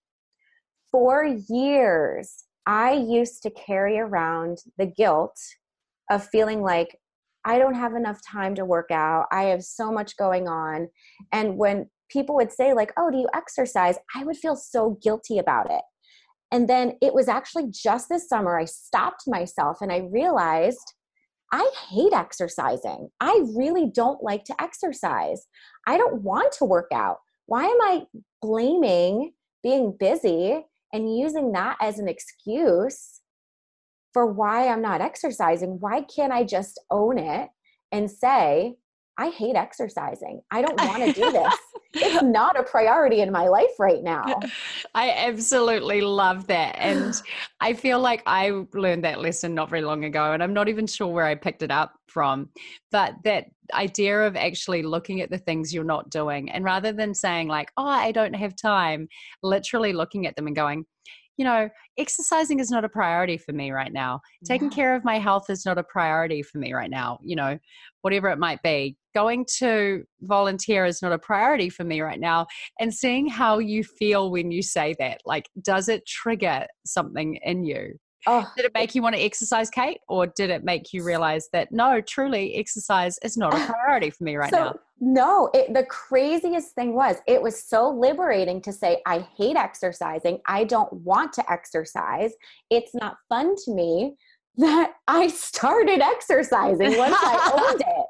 [0.92, 5.38] For years, I used to carry around the guilt
[6.10, 6.98] of feeling like
[7.44, 9.26] I don't have enough time to work out.
[9.32, 10.88] I have so much going on.
[11.32, 13.96] And when people would say, like, oh, do you exercise?
[14.14, 15.82] I would feel so guilty about it.
[16.50, 20.94] And then it was actually just this summer, I stopped myself and I realized
[21.52, 23.08] I hate exercising.
[23.20, 25.46] I really don't like to exercise.
[25.86, 27.18] I don't want to work out.
[27.46, 28.02] Why am I
[28.42, 29.32] blaming
[29.62, 33.20] being busy and using that as an excuse
[34.12, 35.78] for why I'm not exercising?
[35.80, 37.48] Why can't I just own it
[37.92, 38.76] and say,
[39.18, 40.40] I hate exercising.
[40.52, 41.54] I don't want to do this.
[41.94, 44.24] it's not a priority in my life right now.
[44.94, 46.76] I absolutely love that.
[46.78, 47.20] And
[47.60, 50.86] I feel like I learned that lesson not very long ago, and I'm not even
[50.86, 52.48] sure where I picked it up from.
[52.92, 57.12] But that idea of actually looking at the things you're not doing, and rather than
[57.12, 59.08] saying, like, oh, I don't have time,
[59.42, 60.84] literally looking at them and going,
[61.38, 64.20] you know, exercising is not a priority for me right now.
[64.44, 67.58] Taking care of my health is not a priority for me right now, you know,
[68.02, 68.96] whatever it might be.
[69.14, 72.48] Going to volunteer is not a priority for me right now.
[72.80, 77.64] And seeing how you feel when you say that, like, does it trigger something in
[77.64, 77.94] you?
[78.30, 80.00] Oh, did it make you want to exercise, Kate?
[80.06, 84.24] Or did it make you realize that no, truly, exercise is not a priority for
[84.24, 84.74] me right so, now?
[85.00, 90.40] No, it, the craziest thing was it was so liberating to say, I hate exercising.
[90.44, 92.34] I don't want to exercise.
[92.68, 94.16] It's not fun to me
[94.58, 98.06] that I started exercising once I owned it.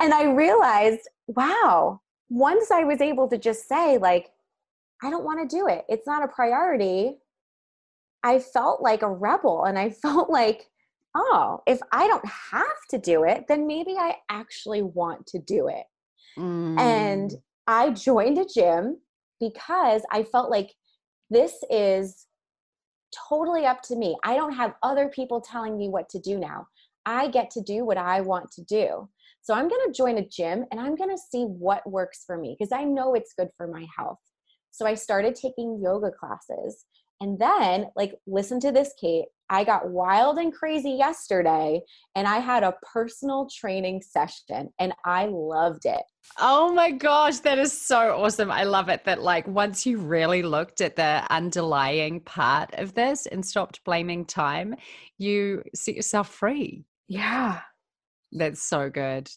[0.00, 4.30] And I realized, wow, once I was able to just say, like,
[5.00, 7.18] I don't want to do it, it's not a priority.
[8.24, 10.64] I felt like a rebel and I felt like,
[11.14, 15.68] oh, if I don't have to do it, then maybe I actually want to do
[15.68, 15.84] it.
[16.36, 16.80] Mm.
[16.80, 17.32] And
[17.68, 18.98] I joined a gym
[19.38, 20.72] because I felt like
[21.30, 22.26] this is
[23.28, 24.16] totally up to me.
[24.24, 26.66] I don't have other people telling me what to do now.
[27.06, 29.08] I get to do what I want to do.
[29.42, 32.38] So I'm going to join a gym and I'm going to see what works for
[32.38, 34.18] me because I know it's good for my health.
[34.70, 36.86] So I started taking yoga classes
[37.20, 39.26] and then, like, listen to this, Kate.
[39.50, 41.82] I got wild and crazy yesterday
[42.14, 46.02] and I had a personal training session and I loved it.
[46.38, 48.50] Oh my gosh, that is so awesome.
[48.50, 53.26] I love it that, like, once you really looked at the underlying part of this
[53.26, 54.76] and stopped blaming time,
[55.18, 56.84] you set yourself free.
[57.06, 57.60] Yeah.
[58.32, 59.30] That's so good.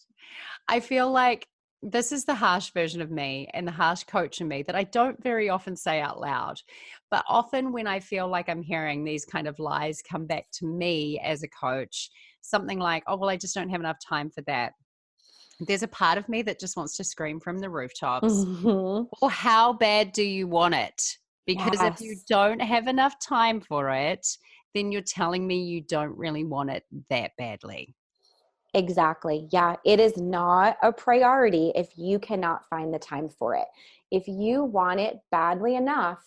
[0.70, 1.48] I feel like
[1.84, 4.84] this is the harsh version of me and the harsh coach in me that I
[4.84, 6.60] don't very often say out loud.
[7.10, 10.66] But often when I feel like I'm hearing these kind of lies come back to
[10.66, 12.10] me as a coach,
[12.42, 14.74] something like, oh, well, I just don't have enough time for that.
[15.60, 18.34] There's a part of me that just wants to scream from the rooftops.
[18.34, 19.06] Mm-hmm.
[19.22, 21.02] Well, how bad do you want it?
[21.46, 22.00] Because yes.
[22.00, 24.28] if you don't have enough time for it,
[24.76, 27.96] then you're telling me you don't really want it that badly.
[28.74, 29.48] Exactly.
[29.52, 33.66] Yeah, it is not a priority if you cannot find the time for it.
[34.12, 36.20] If you want it badly enough,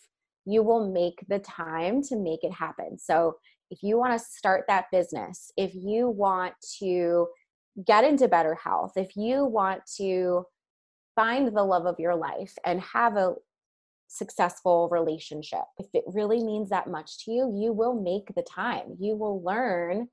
[0.50, 2.98] you will make the time to make it happen.
[2.98, 3.36] So,
[3.70, 7.28] if you want to start that business, if you want to
[7.86, 10.44] get into better health, if you want to
[11.14, 13.34] find the love of your life and have a
[14.08, 18.96] successful relationship, if it really means that much to you, you will make the time.
[18.98, 20.08] You will learn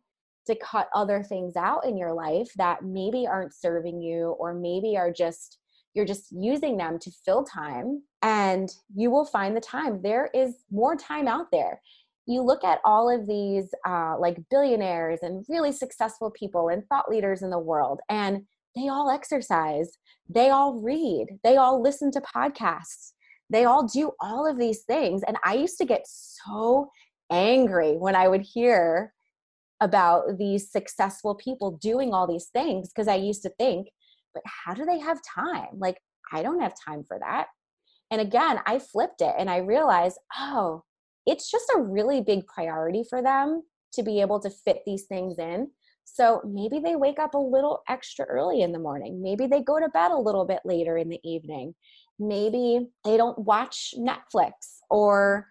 [0.45, 4.97] to cut other things out in your life that maybe aren't serving you or maybe
[4.97, 5.57] are just
[5.97, 10.01] you're just using them to fill time and you will find the time.
[10.01, 11.81] There is more time out there.
[12.27, 17.09] You look at all of these uh, like billionaires and really successful people and thought
[17.09, 18.43] leaders in the world and
[18.75, 19.97] they all exercise.
[20.29, 21.39] They all read.
[21.43, 23.13] They all listen to podcasts.
[23.49, 25.23] They all do all of these things.
[25.27, 26.89] And i used to get so
[27.29, 29.13] angry when i would hear
[29.81, 33.89] about these successful people doing all these things because I used to think,
[34.33, 35.77] but how do they have time?
[35.77, 35.97] Like,
[36.31, 37.47] I don't have time for that.
[38.11, 40.83] And again, I flipped it and I realized, oh,
[41.25, 43.63] it's just a really big priority for them
[43.93, 45.71] to be able to fit these things in.
[46.05, 49.21] So maybe they wake up a little extra early in the morning.
[49.21, 51.75] Maybe they go to bed a little bit later in the evening.
[52.17, 54.51] Maybe they don't watch Netflix
[54.89, 55.47] or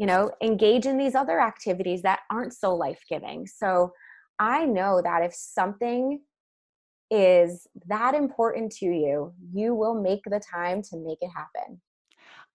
[0.00, 3.46] you know, engage in these other activities that aren't so life giving.
[3.46, 3.92] So
[4.38, 6.22] I know that if something
[7.10, 11.80] is that important to you, you will make the time to make it happen.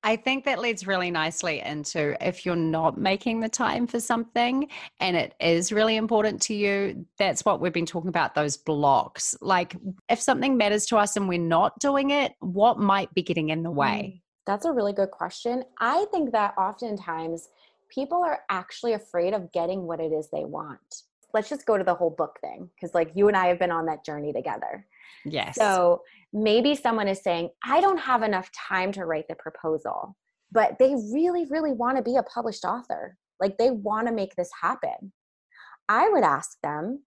[0.06, 4.70] I think that leads really nicely into if you're not making the time for something
[4.99, 9.36] and it is really important to you, that's what we've been talking about those blocks.
[9.41, 9.76] Like
[10.08, 13.64] if something matters to us and we're not doing it, what might be getting in
[13.64, 14.14] the way?
[14.18, 15.64] Mm, that's a really good question.
[15.80, 17.49] I think that oftentimes
[17.89, 21.01] people are actually afraid of getting what it is they want.
[21.36, 23.70] Let's just go to the whole book thing because like you and I have been
[23.70, 24.88] on that journey together.
[25.26, 25.56] Yes.
[25.56, 30.16] So maybe someone is saying, I don't have enough time to write the proposal,
[30.54, 33.18] but they really, really want to be a published author.
[33.42, 35.12] Like they want to make this happen.
[35.90, 37.04] I would ask them,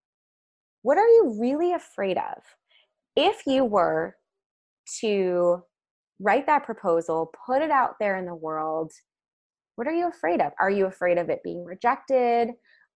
[0.82, 2.42] what are you really afraid of?
[3.16, 4.14] If you were
[5.00, 5.62] to
[6.20, 8.92] write that proposal, put it out there in the world,
[9.76, 10.52] what are you afraid of?
[10.60, 12.50] Are you afraid of it being rejected?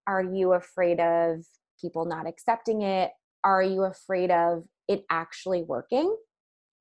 [0.07, 1.45] Are you afraid of
[1.81, 3.11] people not accepting it?
[3.45, 6.17] Are you afraid of it actually working?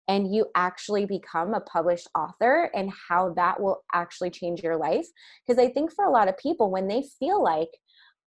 [0.08, 5.06] And you actually become a published author, and how that will actually change your life.
[5.46, 7.70] Because I think for a lot of people, when they feel like,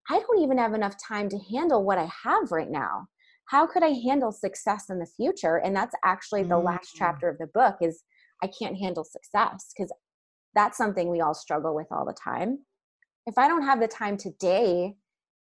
[0.08, 3.06] I don't even have enough time to handle what I have right now.
[3.46, 5.56] How could I handle success in the future?
[5.56, 6.66] And that's actually the mm-hmm.
[6.66, 8.02] last chapter of the book is
[8.42, 9.92] I can't handle success because
[10.54, 12.60] that's something we all struggle with all the time.
[13.26, 14.96] If I don't have the time today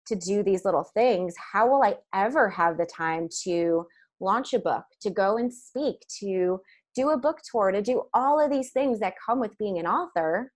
[0.08, 3.86] to do these little things, how will I ever have the time to
[4.22, 6.62] launch a book, to go and speak, to
[6.96, 9.88] do a book tour, to do all of these things that come with being an
[9.88, 10.54] author?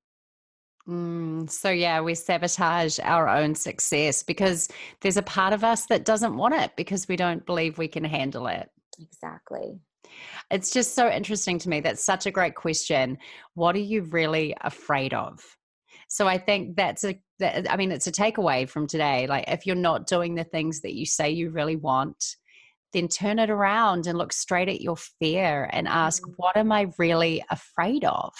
[0.88, 4.70] Mm, so, yeah, we sabotage our own success because
[5.02, 8.06] there's a part of us that doesn't want it because we don't believe we can
[8.06, 8.70] handle it.
[9.00, 9.80] Exactly.
[10.50, 11.82] It's just so interesting to me.
[11.82, 13.18] That's such a great question.
[13.54, 15.44] What are you really afraid of?
[16.10, 19.28] So I think that's a that, I mean it's a takeaway from today.
[19.28, 22.36] Like if you're not doing the things that you say you really want,
[22.94, 26.34] then turn it around and look straight at your fear and ask, mm-hmm.
[26.38, 28.34] what am I really afraid of?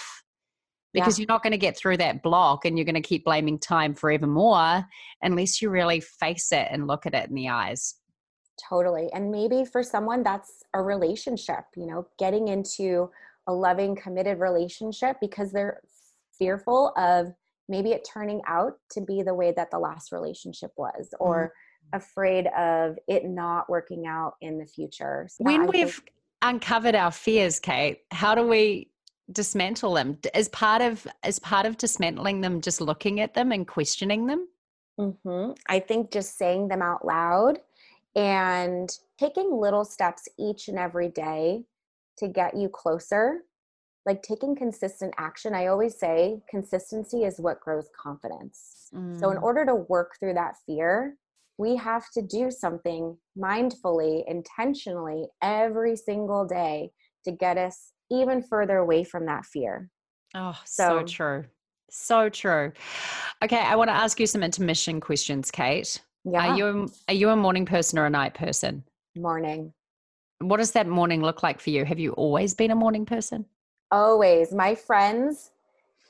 [0.92, 1.24] Because yeah.
[1.24, 3.94] you're not going to get through that block and you're going to keep blaming time
[3.94, 4.84] forevermore
[5.22, 7.96] unless you really face it and look at it in the eyes.
[8.68, 9.10] Totally.
[9.14, 13.12] And maybe for someone that's a relationship, you know, getting into
[13.46, 15.82] a loving, committed relationship because they're
[16.38, 17.34] fearful of
[17.70, 21.54] maybe it turning out to be the way that the last relationship was or
[21.94, 21.98] mm-hmm.
[21.98, 25.28] afraid of it not working out in the future.
[25.30, 26.12] So when we've think-
[26.42, 28.90] uncovered our fears, Kate, how do we
[29.32, 30.18] dismantle them?
[30.34, 34.48] As part of as part of dismantling them, just looking at them and questioning them?
[35.00, 35.52] Mm-hmm.
[35.70, 37.60] I think just saying them out loud
[38.16, 41.64] and taking little steps each and every day
[42.18, 43.44] to get you closer
[44.06, 49.20] like taking consistent action i always say consistency is what grows confidence mm.
[49.20, 49.44] so in mm.
[49.44, 51.16] order to work through that fear
[51.58, 56.90] we have to do something mindfully intentionally every single day
[57.24, 59.90] to get us even further away from that fear
[60.36, 61.46] oh so, so true
[61.92, 62.72] so true
[63.44, 66.48] okay i want to ask you some intermission questions kate yeah.
[66.50, 68.84] Are you are you a morning person or a night person?
[69.16, 69.74] Morning.
[70.40, 71.86] What does that morning look like for you?
[71.86, 73.46] Have you always been a morning person?
[73.92, 74.54] Always.
[74.54, 75.52] My friends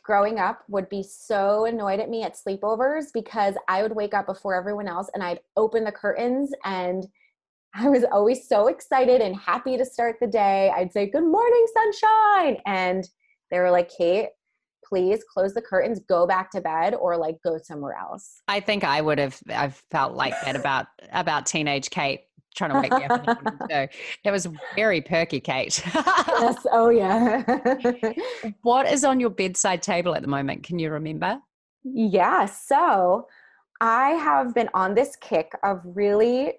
[0.03, 4.25] growing up would be so annoyed at me at sleepovers because I would wake up
[4.25, 7.05] before everyone else and I'd open the curtains and
[7.75, 10.71] I was always so excited and happy to start the day.
[10.75, 12.57] I'd say, Good morning, sunshine.
[12.65, 13.07] And
[13.51, 14.29] they were like, Kate,
[14.83, 18.41] please close the curtains, go back to bed, or like go somewhere else.
[18.47, 19.39] I think I would have.
[19.49, 22.21] I've felt like that about about teenage Kate
[22.59, 23.25] trying to wake me up.
[23.71, 23.87] so
[24.25, 25.81] it was very perky, Kate.
[25.95, 26.57] yes.
[26.71, 27.43] Oh yeah.
[28.61, 30.63] what is on your bedside table at the moment?
[30.63, 31.39] Can you remember?
[31.83, 32.45] Yeah.
[32.45, 33.27] So
[33.81, 36.53] I have been on this kick of really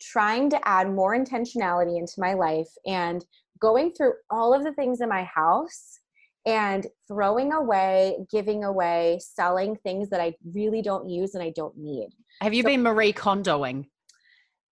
[0.00, 3.24] trying to add more intentionality into my life and
[3.60, 6.00] going through all of the things in my house
[6.44, 11.76] and throwing away, giving away, selling things that I really don't use and I don't
[11.76, 12.08] need.
[12.40, 13.86] Have you so, been Marie Kondoing?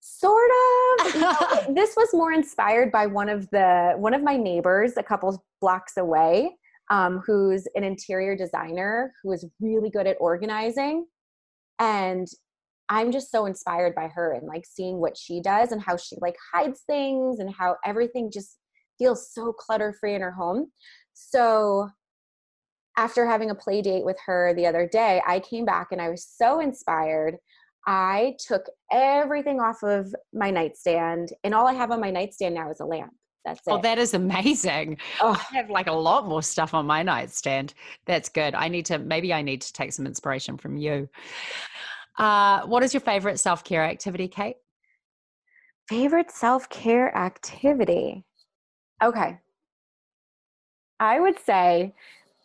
[0.07, 0.51] Sort
[1.01, 1.15] of.
[1.15, 1.39] You know,
[1.75, 5.97] this was more inspired by one of the one of my neighbors a couple blocks
[5.97, 6.59] away,
[6.91, 11.07] um, who's an interior designer who is really good at organizing,
[11.79, 12.29] and
[12.91, 16.17] I'm just so inspired by her and like seeing what she does and how she
[16.21, 18.59] like hides things and how everything just
[18.99, 20.71] feels so clutter free in her home.
[21.15, 21.89] So
[22.99, 26.11] after having a play date with her the other day, I came back and I
[26.11, 27.39] was so inspired.
[27.87, 32.71] I took everything off of my nightstand, and all I have on my nightstand now
[32.71, 33.13] is a lamp.
[33.45, 33.79] That's oh, it.
[33.79, 34.99] Oh, that is amazing.
[35.21, 35.41] Oh.
[35.53, 37.75] I have like a lot more stuff on my nightstand.
[38.07, 38.55] That's good.
[38.55, 41.09] I need to, maybe I need to take some inspiration from you.
[42.19, 44.57] Uh, what is your favorite self care activity, Kate?
[45.89, 48.25] Favorite self care activity?
[49.03, 49.39] Okay.
[51.01, 51.95] I would say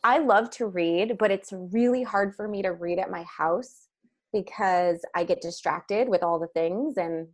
[0.04, 3.89] I love to read, but it's really hard for me to read at my house
[4.34, 7.28] because I get distracted with all the things and,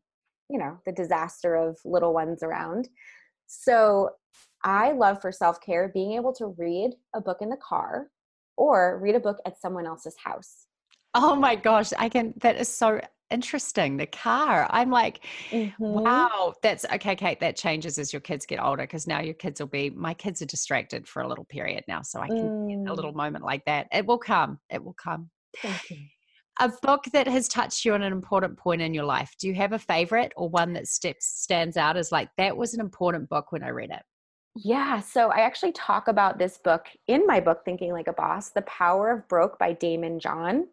[0.49, 2.87] you know, the disaster of little ones around.
[3.47, 4.11] So
[4.63, 8.07] I love for self care being able to read a book in the car
[8.57, 10.67] or read a book at someone else's house.
[11.13, 12.99] Oh my gosh, I can that is so
[13.31, 13.97] interesting.
[13.97, 14.67] The car.
[14.69, 15.83] I'm like, mm-hmm.
[15.83, 17.39] wow, that's okay, Kate.
[17.39, 20.41] That changes as your kids get older because now your kids will be, my kids
[20.41, 22.01] are distracted for a little period now.
[22.01, 22.89] So I can mm.
[22.89, 23.87] a little moment like that.
[23.91, 24.59] It will come.
[24.69, 25.29] It will come.
[26.60, 29.34] A book that has touched you on an important point in your life.
[29.39, 32.74] Do you have a favorite or one that steps stands out as like that was
[32.74, 34.03] an important book when I read it?
[34.56, 38.51] Yeah, so I actually talk about this book in my book, Thinking Like a Boss
[38.51, 40.68] The Power of Broke by Daymond John.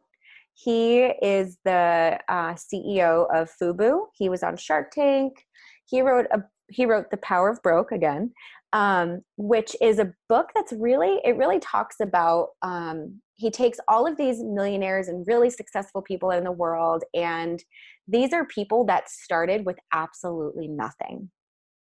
[0.54, 4.06] He is the uh, CEO of Fubu.
[4.14, 5.46] He was on Shark Tank.
[5.86, 8.32] He wrote a he wrote The Power of Broke again,
[8.72, 12.50] um, which is a book that's really it really talks about.
[12.62, 17.62] Um, he takes all of these millionaires and really successful people in the world, and
[18.08, 21.30] these are people that started with absolutely nothing.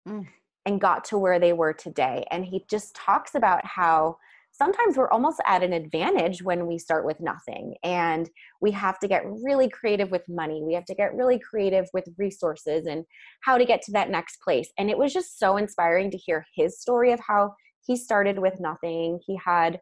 [0.08, 0.26] Mm
[0.66, 2.24] and got to where they were today.
[2.30, 4.16] And he just talks about how
[4.52, 8.30] sometimes we're almost at an advantage when we start with nothing and
[8.60, 12.04] we have to get really creative with money we have to get really creative with
[12.18, 13.04] resources and
[13.40, 16.46] how to get to that next place and it was just so inspiring to hear
[16.54, 17.52] his story of how
[17.84, 19.80] he started with nothing he had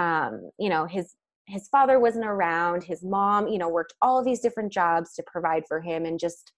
[0.00, 1.14] um, you know his
[1.46, 5.22] his father wasn't around his mom you know worked all of these different jobs to
[5.26, 6.52] provide for him and just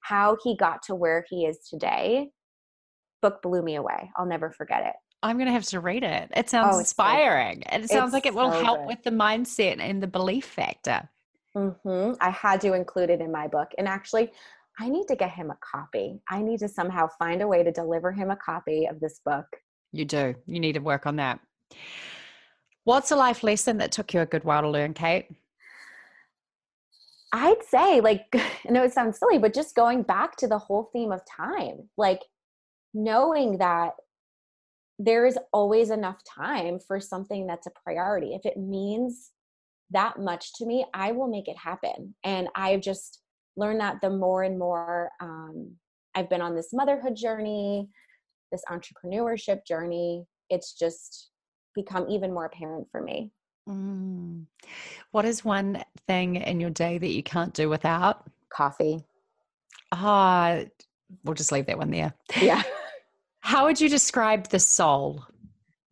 [0.00, 2.28] how he got to where he is today
[3.22, 4.10] book blew me away.
[4.16, 4.94] I'll never forget it.
[5.22, 6.30] I'm going to have to read it.
[6.36, 7.62] It sounds oh, inspiring.
[7.70, 8.88] So, it sounds like it will so help good.
[8.88, 11.08] with the mindset and the belief factor.
[11.56, 12.14] Mm-hmm.
[12.20, 13.68] I had to include it in my book.
[13.78, 14.32] And actually,
[14.80, 16.20] I need to get him a copy.
[16.28, 19.46] I need to somehow find a way to deliver him a copy of this book.
[19.92, 20.34] You do.
[20.46, 21.38] You need to work on that.
[22.84, 25.28] What's a life lesson that took you a good while to learn, Kate?
[27.32, 30.90] I'd say, like, I know it sounds silly, but just going back to the whole
[30.92, 31.88] theme of time.
[31.96, 32.20] Like,
[32.92, 33.92] knowing that
[34.98, 38.34] there is always enough time for something that's a priority.
[38.34, 39.30] If it means
[39.90, 42.14] that much to me, I will make it happen.
[42.24, 43.20] And I've just
[43.56, 45.72] learned that the more and more um,
[46.14, 47.88] I've been on this motherhood journey,
[48.50, 51.31] this entrepreneurship journey, it's just
[51.74, 53.30] become even more apparent for me.
[53.68, 54.46] Mm.
[55.12, 58.26] What is one thing in your day that you can't do without?
[58.52, 59.04] Coffee.
[59.92, 60.64] Ah, oh,
[61.24, 62.14] we'll just leave that one there.
[62.40, 62.62] Yeah.
[63.40, 65.24] How would you describe the soul?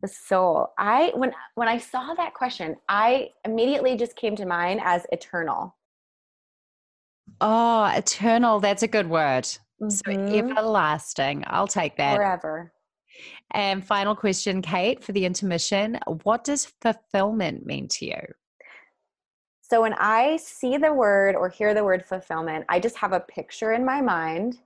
[0.01, 0.73] The soul.
[0.79, 5.75] I when when I saw that question, I immediately just came to mind as eternal.
[7.39, 8.59] Oh, eternal.
[8.59, 9.43] That's a good word.
[9.81, 9.89] Mm-hmm.
[9.89, 11.43] So everlasting.
[11.47, 12.15] I'll take that.
[12.15, 12.73] Forever.
[13.51, 15.99] And final question, Kate, for the intermission.
[16.23, 18.21] What does fulfillment mean to you?
[19.61, 23.21] So when I see the word or hear the word fulfillment, I just have a
[23.21, 24.57] picture in my mind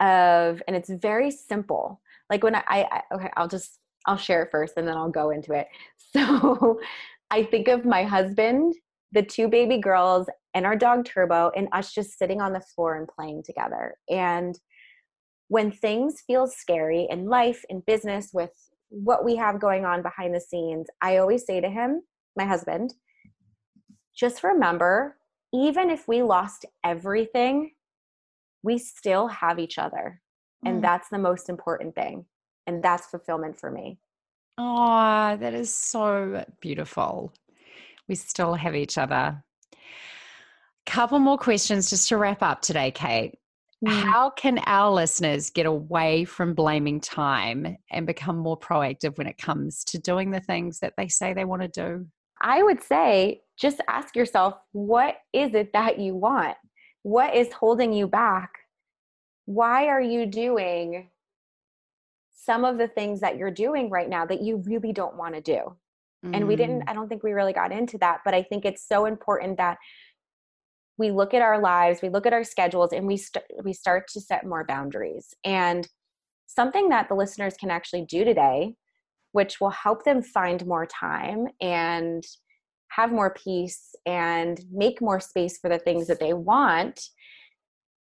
[0.00, 2.00] of and it's very simple
[2.30, 5.30] like when I, I okay i'll just i'll share it first and then i'll go
[5.30, 5.68] into it
[6.12, 6.78] so
[7.30, 8.74] i think of my husband
[9.12, 12.96] the two baby girls and our dog turbo and us just sitting on the floor
[12.96, 14.58] and playing together and
[15.48, 18.50] when things feel scary in life in business with
[18.88, 22.02] what we have going on behind the scenes i always say to him
[22.36, 22.94] my husband
[24.14, 25.16] just remember
[25.52, 27.70] even if we lost everything
[28.66, 30.20] we still have each other.
[30.64, 30.82] And mm.
[30.82, 32.26] that's the most important thing.
[32.66, 33.98] And that's fulfillment for me.
[34.58, 37.32] Oh, that is so beautiful.
[38.08, 39.42] We still have each other.
[40.84, 43.38] Couple more questions just to wrap up today, Kate.
[43.84, 43.90] Mm.
[43.90, 49.38] How can our listeners get away from blaming time and become more proactive when it
[49.38, 52.06] comes to doing the things that they say they want to do?
[52.40, 56.56] I would say just ask yourself, what is it that you want?
[57.06, 58.50] what is holding you back?
[59.44, 61.08] Why are you doing
[62.32, 65.40] some of the things that you're doing right now that you really don't want to
[65.40, 65.76] do?
[66.24, 66.34] Mm.
[66.34, 66.84] And we didn't, mm.
[66.88, 69.78] I don't think we really got into that, but I think it's so important that
[70.98, 74.08] we look at our lives, we look at our schedules, and we, st- we start
[74.08, 75.34] to set more boundaries.
[75.44, 75.86] And
[76.46, 78.74] something that the listeners can actually do today,
[79.32, 82.24] which will help them find more time and
[82.88, 87.00] have more peace and make more space for the things that they want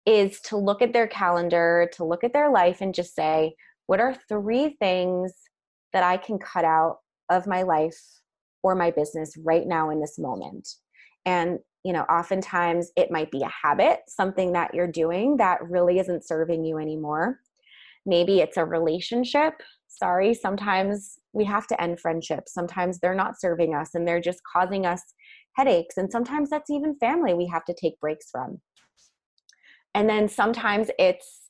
[0.07, 3.55] is to look at their calendar, to look at their life and just say,
[3.87, 5.33] what are three things
[5.93, 6.99] that I can cut out
[7.31, 7.99] of my life
[8.63, 10.69] or my business right now in this moment?
[11.25, 15.99] And, you know, oftentimes it might be a habit, something that you're doing that really
[15.99, 17.41] isn't serving you anymore.
[18.05, 19.55] Maybe it's a relationship.
[19.87, 22.53] Sorry, sometimes we have to end friendships.
[22.53, 25.03] Sometimes they're not serving us and they're just causing us
[25.55, 25.97] headaches.
[25.97, 28.61] And sometimes that's even family we have to take breaks from.
[29.95, 31.49] And then sometimes it's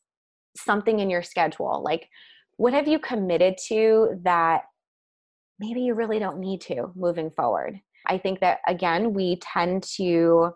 [0.57, 1.83] something in your schedule.
[1.85, 2.09] Like,
[2.57, 4.63] what have you committed to that
[5.59, 7.81] maybe you really don't need to moving forward?
[8.09, 10.53] I think that again, we tend to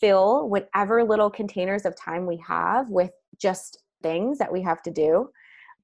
[0.00, 4.90] fill whatever little containers of time we have with just things that we have to
[4.90, 5.28] do.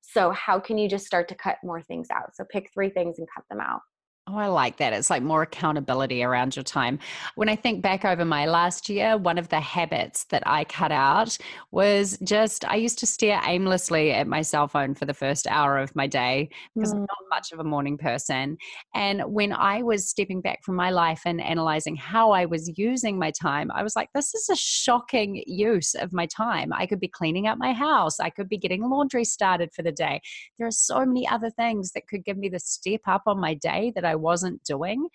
[0.03, 2.35] So, how can you just start to cut more things out?
[2.35, 3.80] So, pick three things and cut them out.
[4.29, 4.93] Oh, I like that.
[4.93, 7.01] It's like more accountability around your time.
[7.35, 10.93] When I think back over my last year, one of the habits that I cut
[10.93, 11.37] out
[11.73, 15.77] was just I used to stare aimlessly at my cell phone for the first hour
[15.77, 16.99] of my day because mm.
[16.99, 18.59] I'm not much of a morning person.
[18.95, 23.18] And when I was stepping back from my life and analyzing how I was using
[23.18, 26.73] my time, I was like, this is a shocking use of my time.
[26.73, 29.91] I could be cleaning up my house, I could be getting laundry started for the
[29.91, 30.20] day.
[30.59, 33.55] There are so many other things that could give me the step up on my
[33.55, 35.09] day that I I wasn't doing.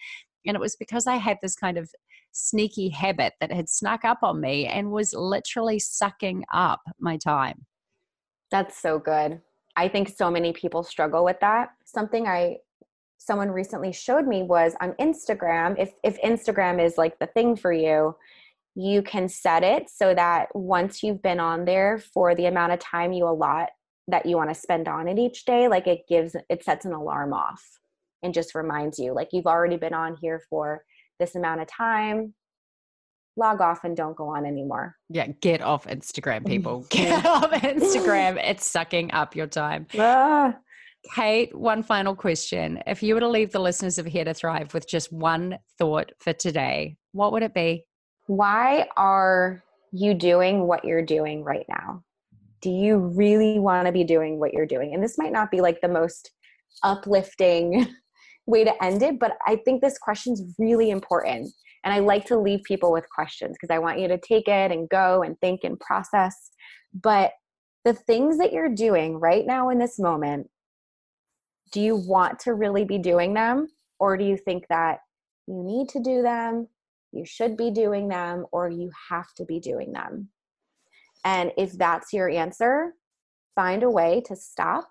[0.45, 1.89] And it was because I had this kind of
[2.31, 7.65] sneaky habit that had snuck up on me and was literally sucking up my time.
[8.51, 9.41] That's so good.
[9.75, 11.69] I think so many people struggle with that.
[11.85, 12.57] Something I
[13.17, 17.73] someone recently showed me was on Instagram, if if Instagram is like the thing for
[17.73, 18.15] you,
[18.75, 22.79] you can set it so that once you've been on there for the amount of
[22.79, 23.69] time you allot
[24.07, 26.93] that you want to spend on it each day, like it gives it sets an
[26.93, 27.79] alarm off
[28.23, 30.81] and just reminds you like you've already been on here for
[31.19, 32.33] this amount of time.
[33.35, 34.95] Log off and don't go on anymore.
[35.09, 36.85] Yeah get off instagram people.
[36.89, 38.41] Get off instagram.
[38.43, 39.87] It's sucking up your time.
[39.97, 40.55] Ah.
[41.15, 42.81] kate one final question.
[42.87, 46.11] If you were to leave the listeners of here to thrive with just one thought
[46.19, 47.83] for today what would it be?
[48.27, 52.03] Why are you doing what you're doing right now?
[52.61, 54.93] Do you really want to be doing what you're doing?
[54.93, 56.31] And this might not be like the most
[56.83, 57.87] uplifting
[58.47, 61.49] way to end it, but I think this question is really important.
[61.83, 64.71] And I like to leave people with questions because I want you to take it
[64.71, 66.49] and go and think and process.
[66.93, 67.31] But
[67.85, 70.49] the things that you're doing right now in this moment,
[71.71, 73.67] do you want to really be doing them?
[73.99, 74.99] Or do you think that
[75.47, 76.67] you need to do them,
[77.11, 80.29] you should be doing them, or you have to be doing them?
[81.23, 82.93] And if that's your answer,
[83.55, 84.89] find a way to stop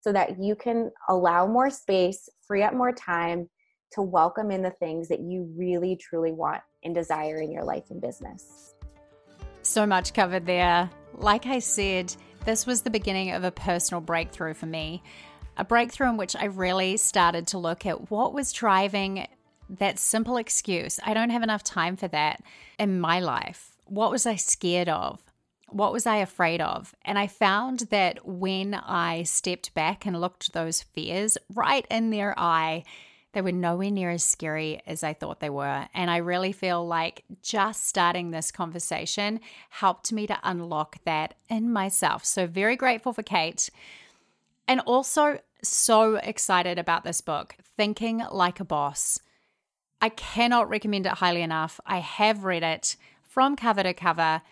[0.00, 3.48] so that you can allow more space, free up more time
[3.92, 7.84] to welcome in the things that you really truly want and desire in your life
[7.90, 8.74] and business.
[9.62, 10.90] So much covered there.
[11.14, 15.02] Like I said, this was the beginning of a personal breakthrough for me.
[15.56, 19.26] A breakthrough in which I really started to look at what was driving
[19.68, 22.42] that simple excuse I don't have enough time for that
[22.78, 23.76] in my life.
[23.84, 25.20] What was I scared of?
[25.70, 26.94] What was I afraid of?
[27.02, 32.38] And I found that when I stepped back and looked those fears right in their
[32.38, 32.84] eye,
[33.32, 35.86] they were nowhere near as scary as I thought they were.
[35.94, 39.40] And I really feel like just starting this conversation
[39.70, 42.24] helped me to unlock that in myself.
[42.24, 43.70] So, very grateful for Kate.
[44.66, 49.18] And also, so excited about this book, Thinking Like a Boss.
[50.00, 51.80] I cannot recommend it highly enough.
[51.84, 54.42] I have read it from cover to cover.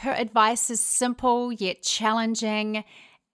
[0.00, 2.84] Her advice is simple yet challenging,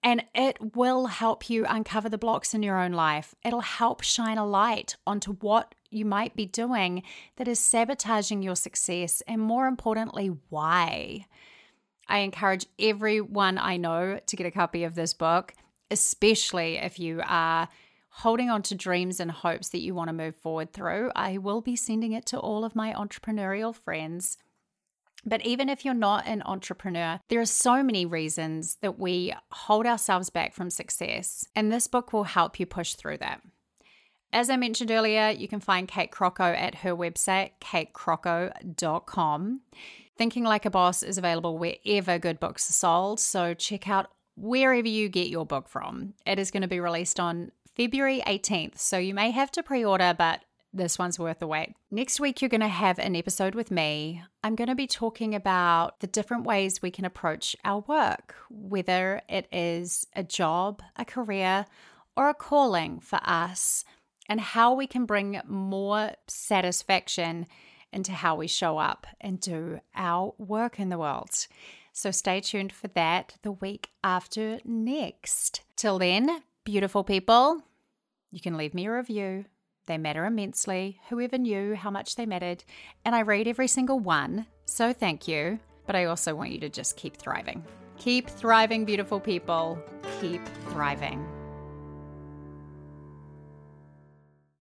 [0.00, 3.34] and it will help you uncover the blocks in your own life.
[3.44, 7.02] It'll help shine a light onto what you might be doing
[7.36, 11.26] that is sabotaging your success, and more importantly, why.
[12.06, 15.54] I encourage everyone I know to get a copy of this book,
[15.90, 17.68] especially if you are
[18.08, 21.10] holding on to dreams and hopes that you want to move forward through.
[21.16, 24.38] I will be sending it to all of my entrepreneurial friends.
[25.24, 29.86] But even if you're not an entrepreneur, there are so many reasons that we hold
[29.86, 33.40] ourselves back from success, and this book will help you push through that.
[34.32, 39.60] As I mentioned earlier, you can find Kate Crocco at her website, katecrocco.com.
[40.16, 44.88] Thinking Like a Boss is available wherever good books are sold, so check out wherever
[44.88, 46.14] you get your book from.
[46.24, 49.84] It is going to be released on February 18th, so you may have to pre
[49.84, 50.40] order, but
[50.72, 51.74] this one's worth the wait.
[51.90, 54.22] Next week, you're going to have an episode with me.
[54.42, 59.20] I'm going to be talking about the different ways we can approach our work, whether
[59.28, 61.66] it is a job, a career,
[62.16, 63.84] or a calling for us,
[64.28, 67.46] and how we can bring more satisfaction
[67.92, 71.46] into how we show up and do our work in the world.
[71.92, 75.60] So stay tuned for that the week after next.
[75.76, 77.60] Till then, beautiful people,
[78.30, 79.44] you can leave me a review
[79.86, 81.00] they matter immensely.
[81.08, 82.64] Whoever knew how much they mattered.
[83.04, 85.58] And I read every single one, so thank you.
[85.86, 87.64] But I also want you to just keep thriving.
[87.98, 89.78] Keep thriving, beautiful people.
[90.20, 91.41] Keep thriving.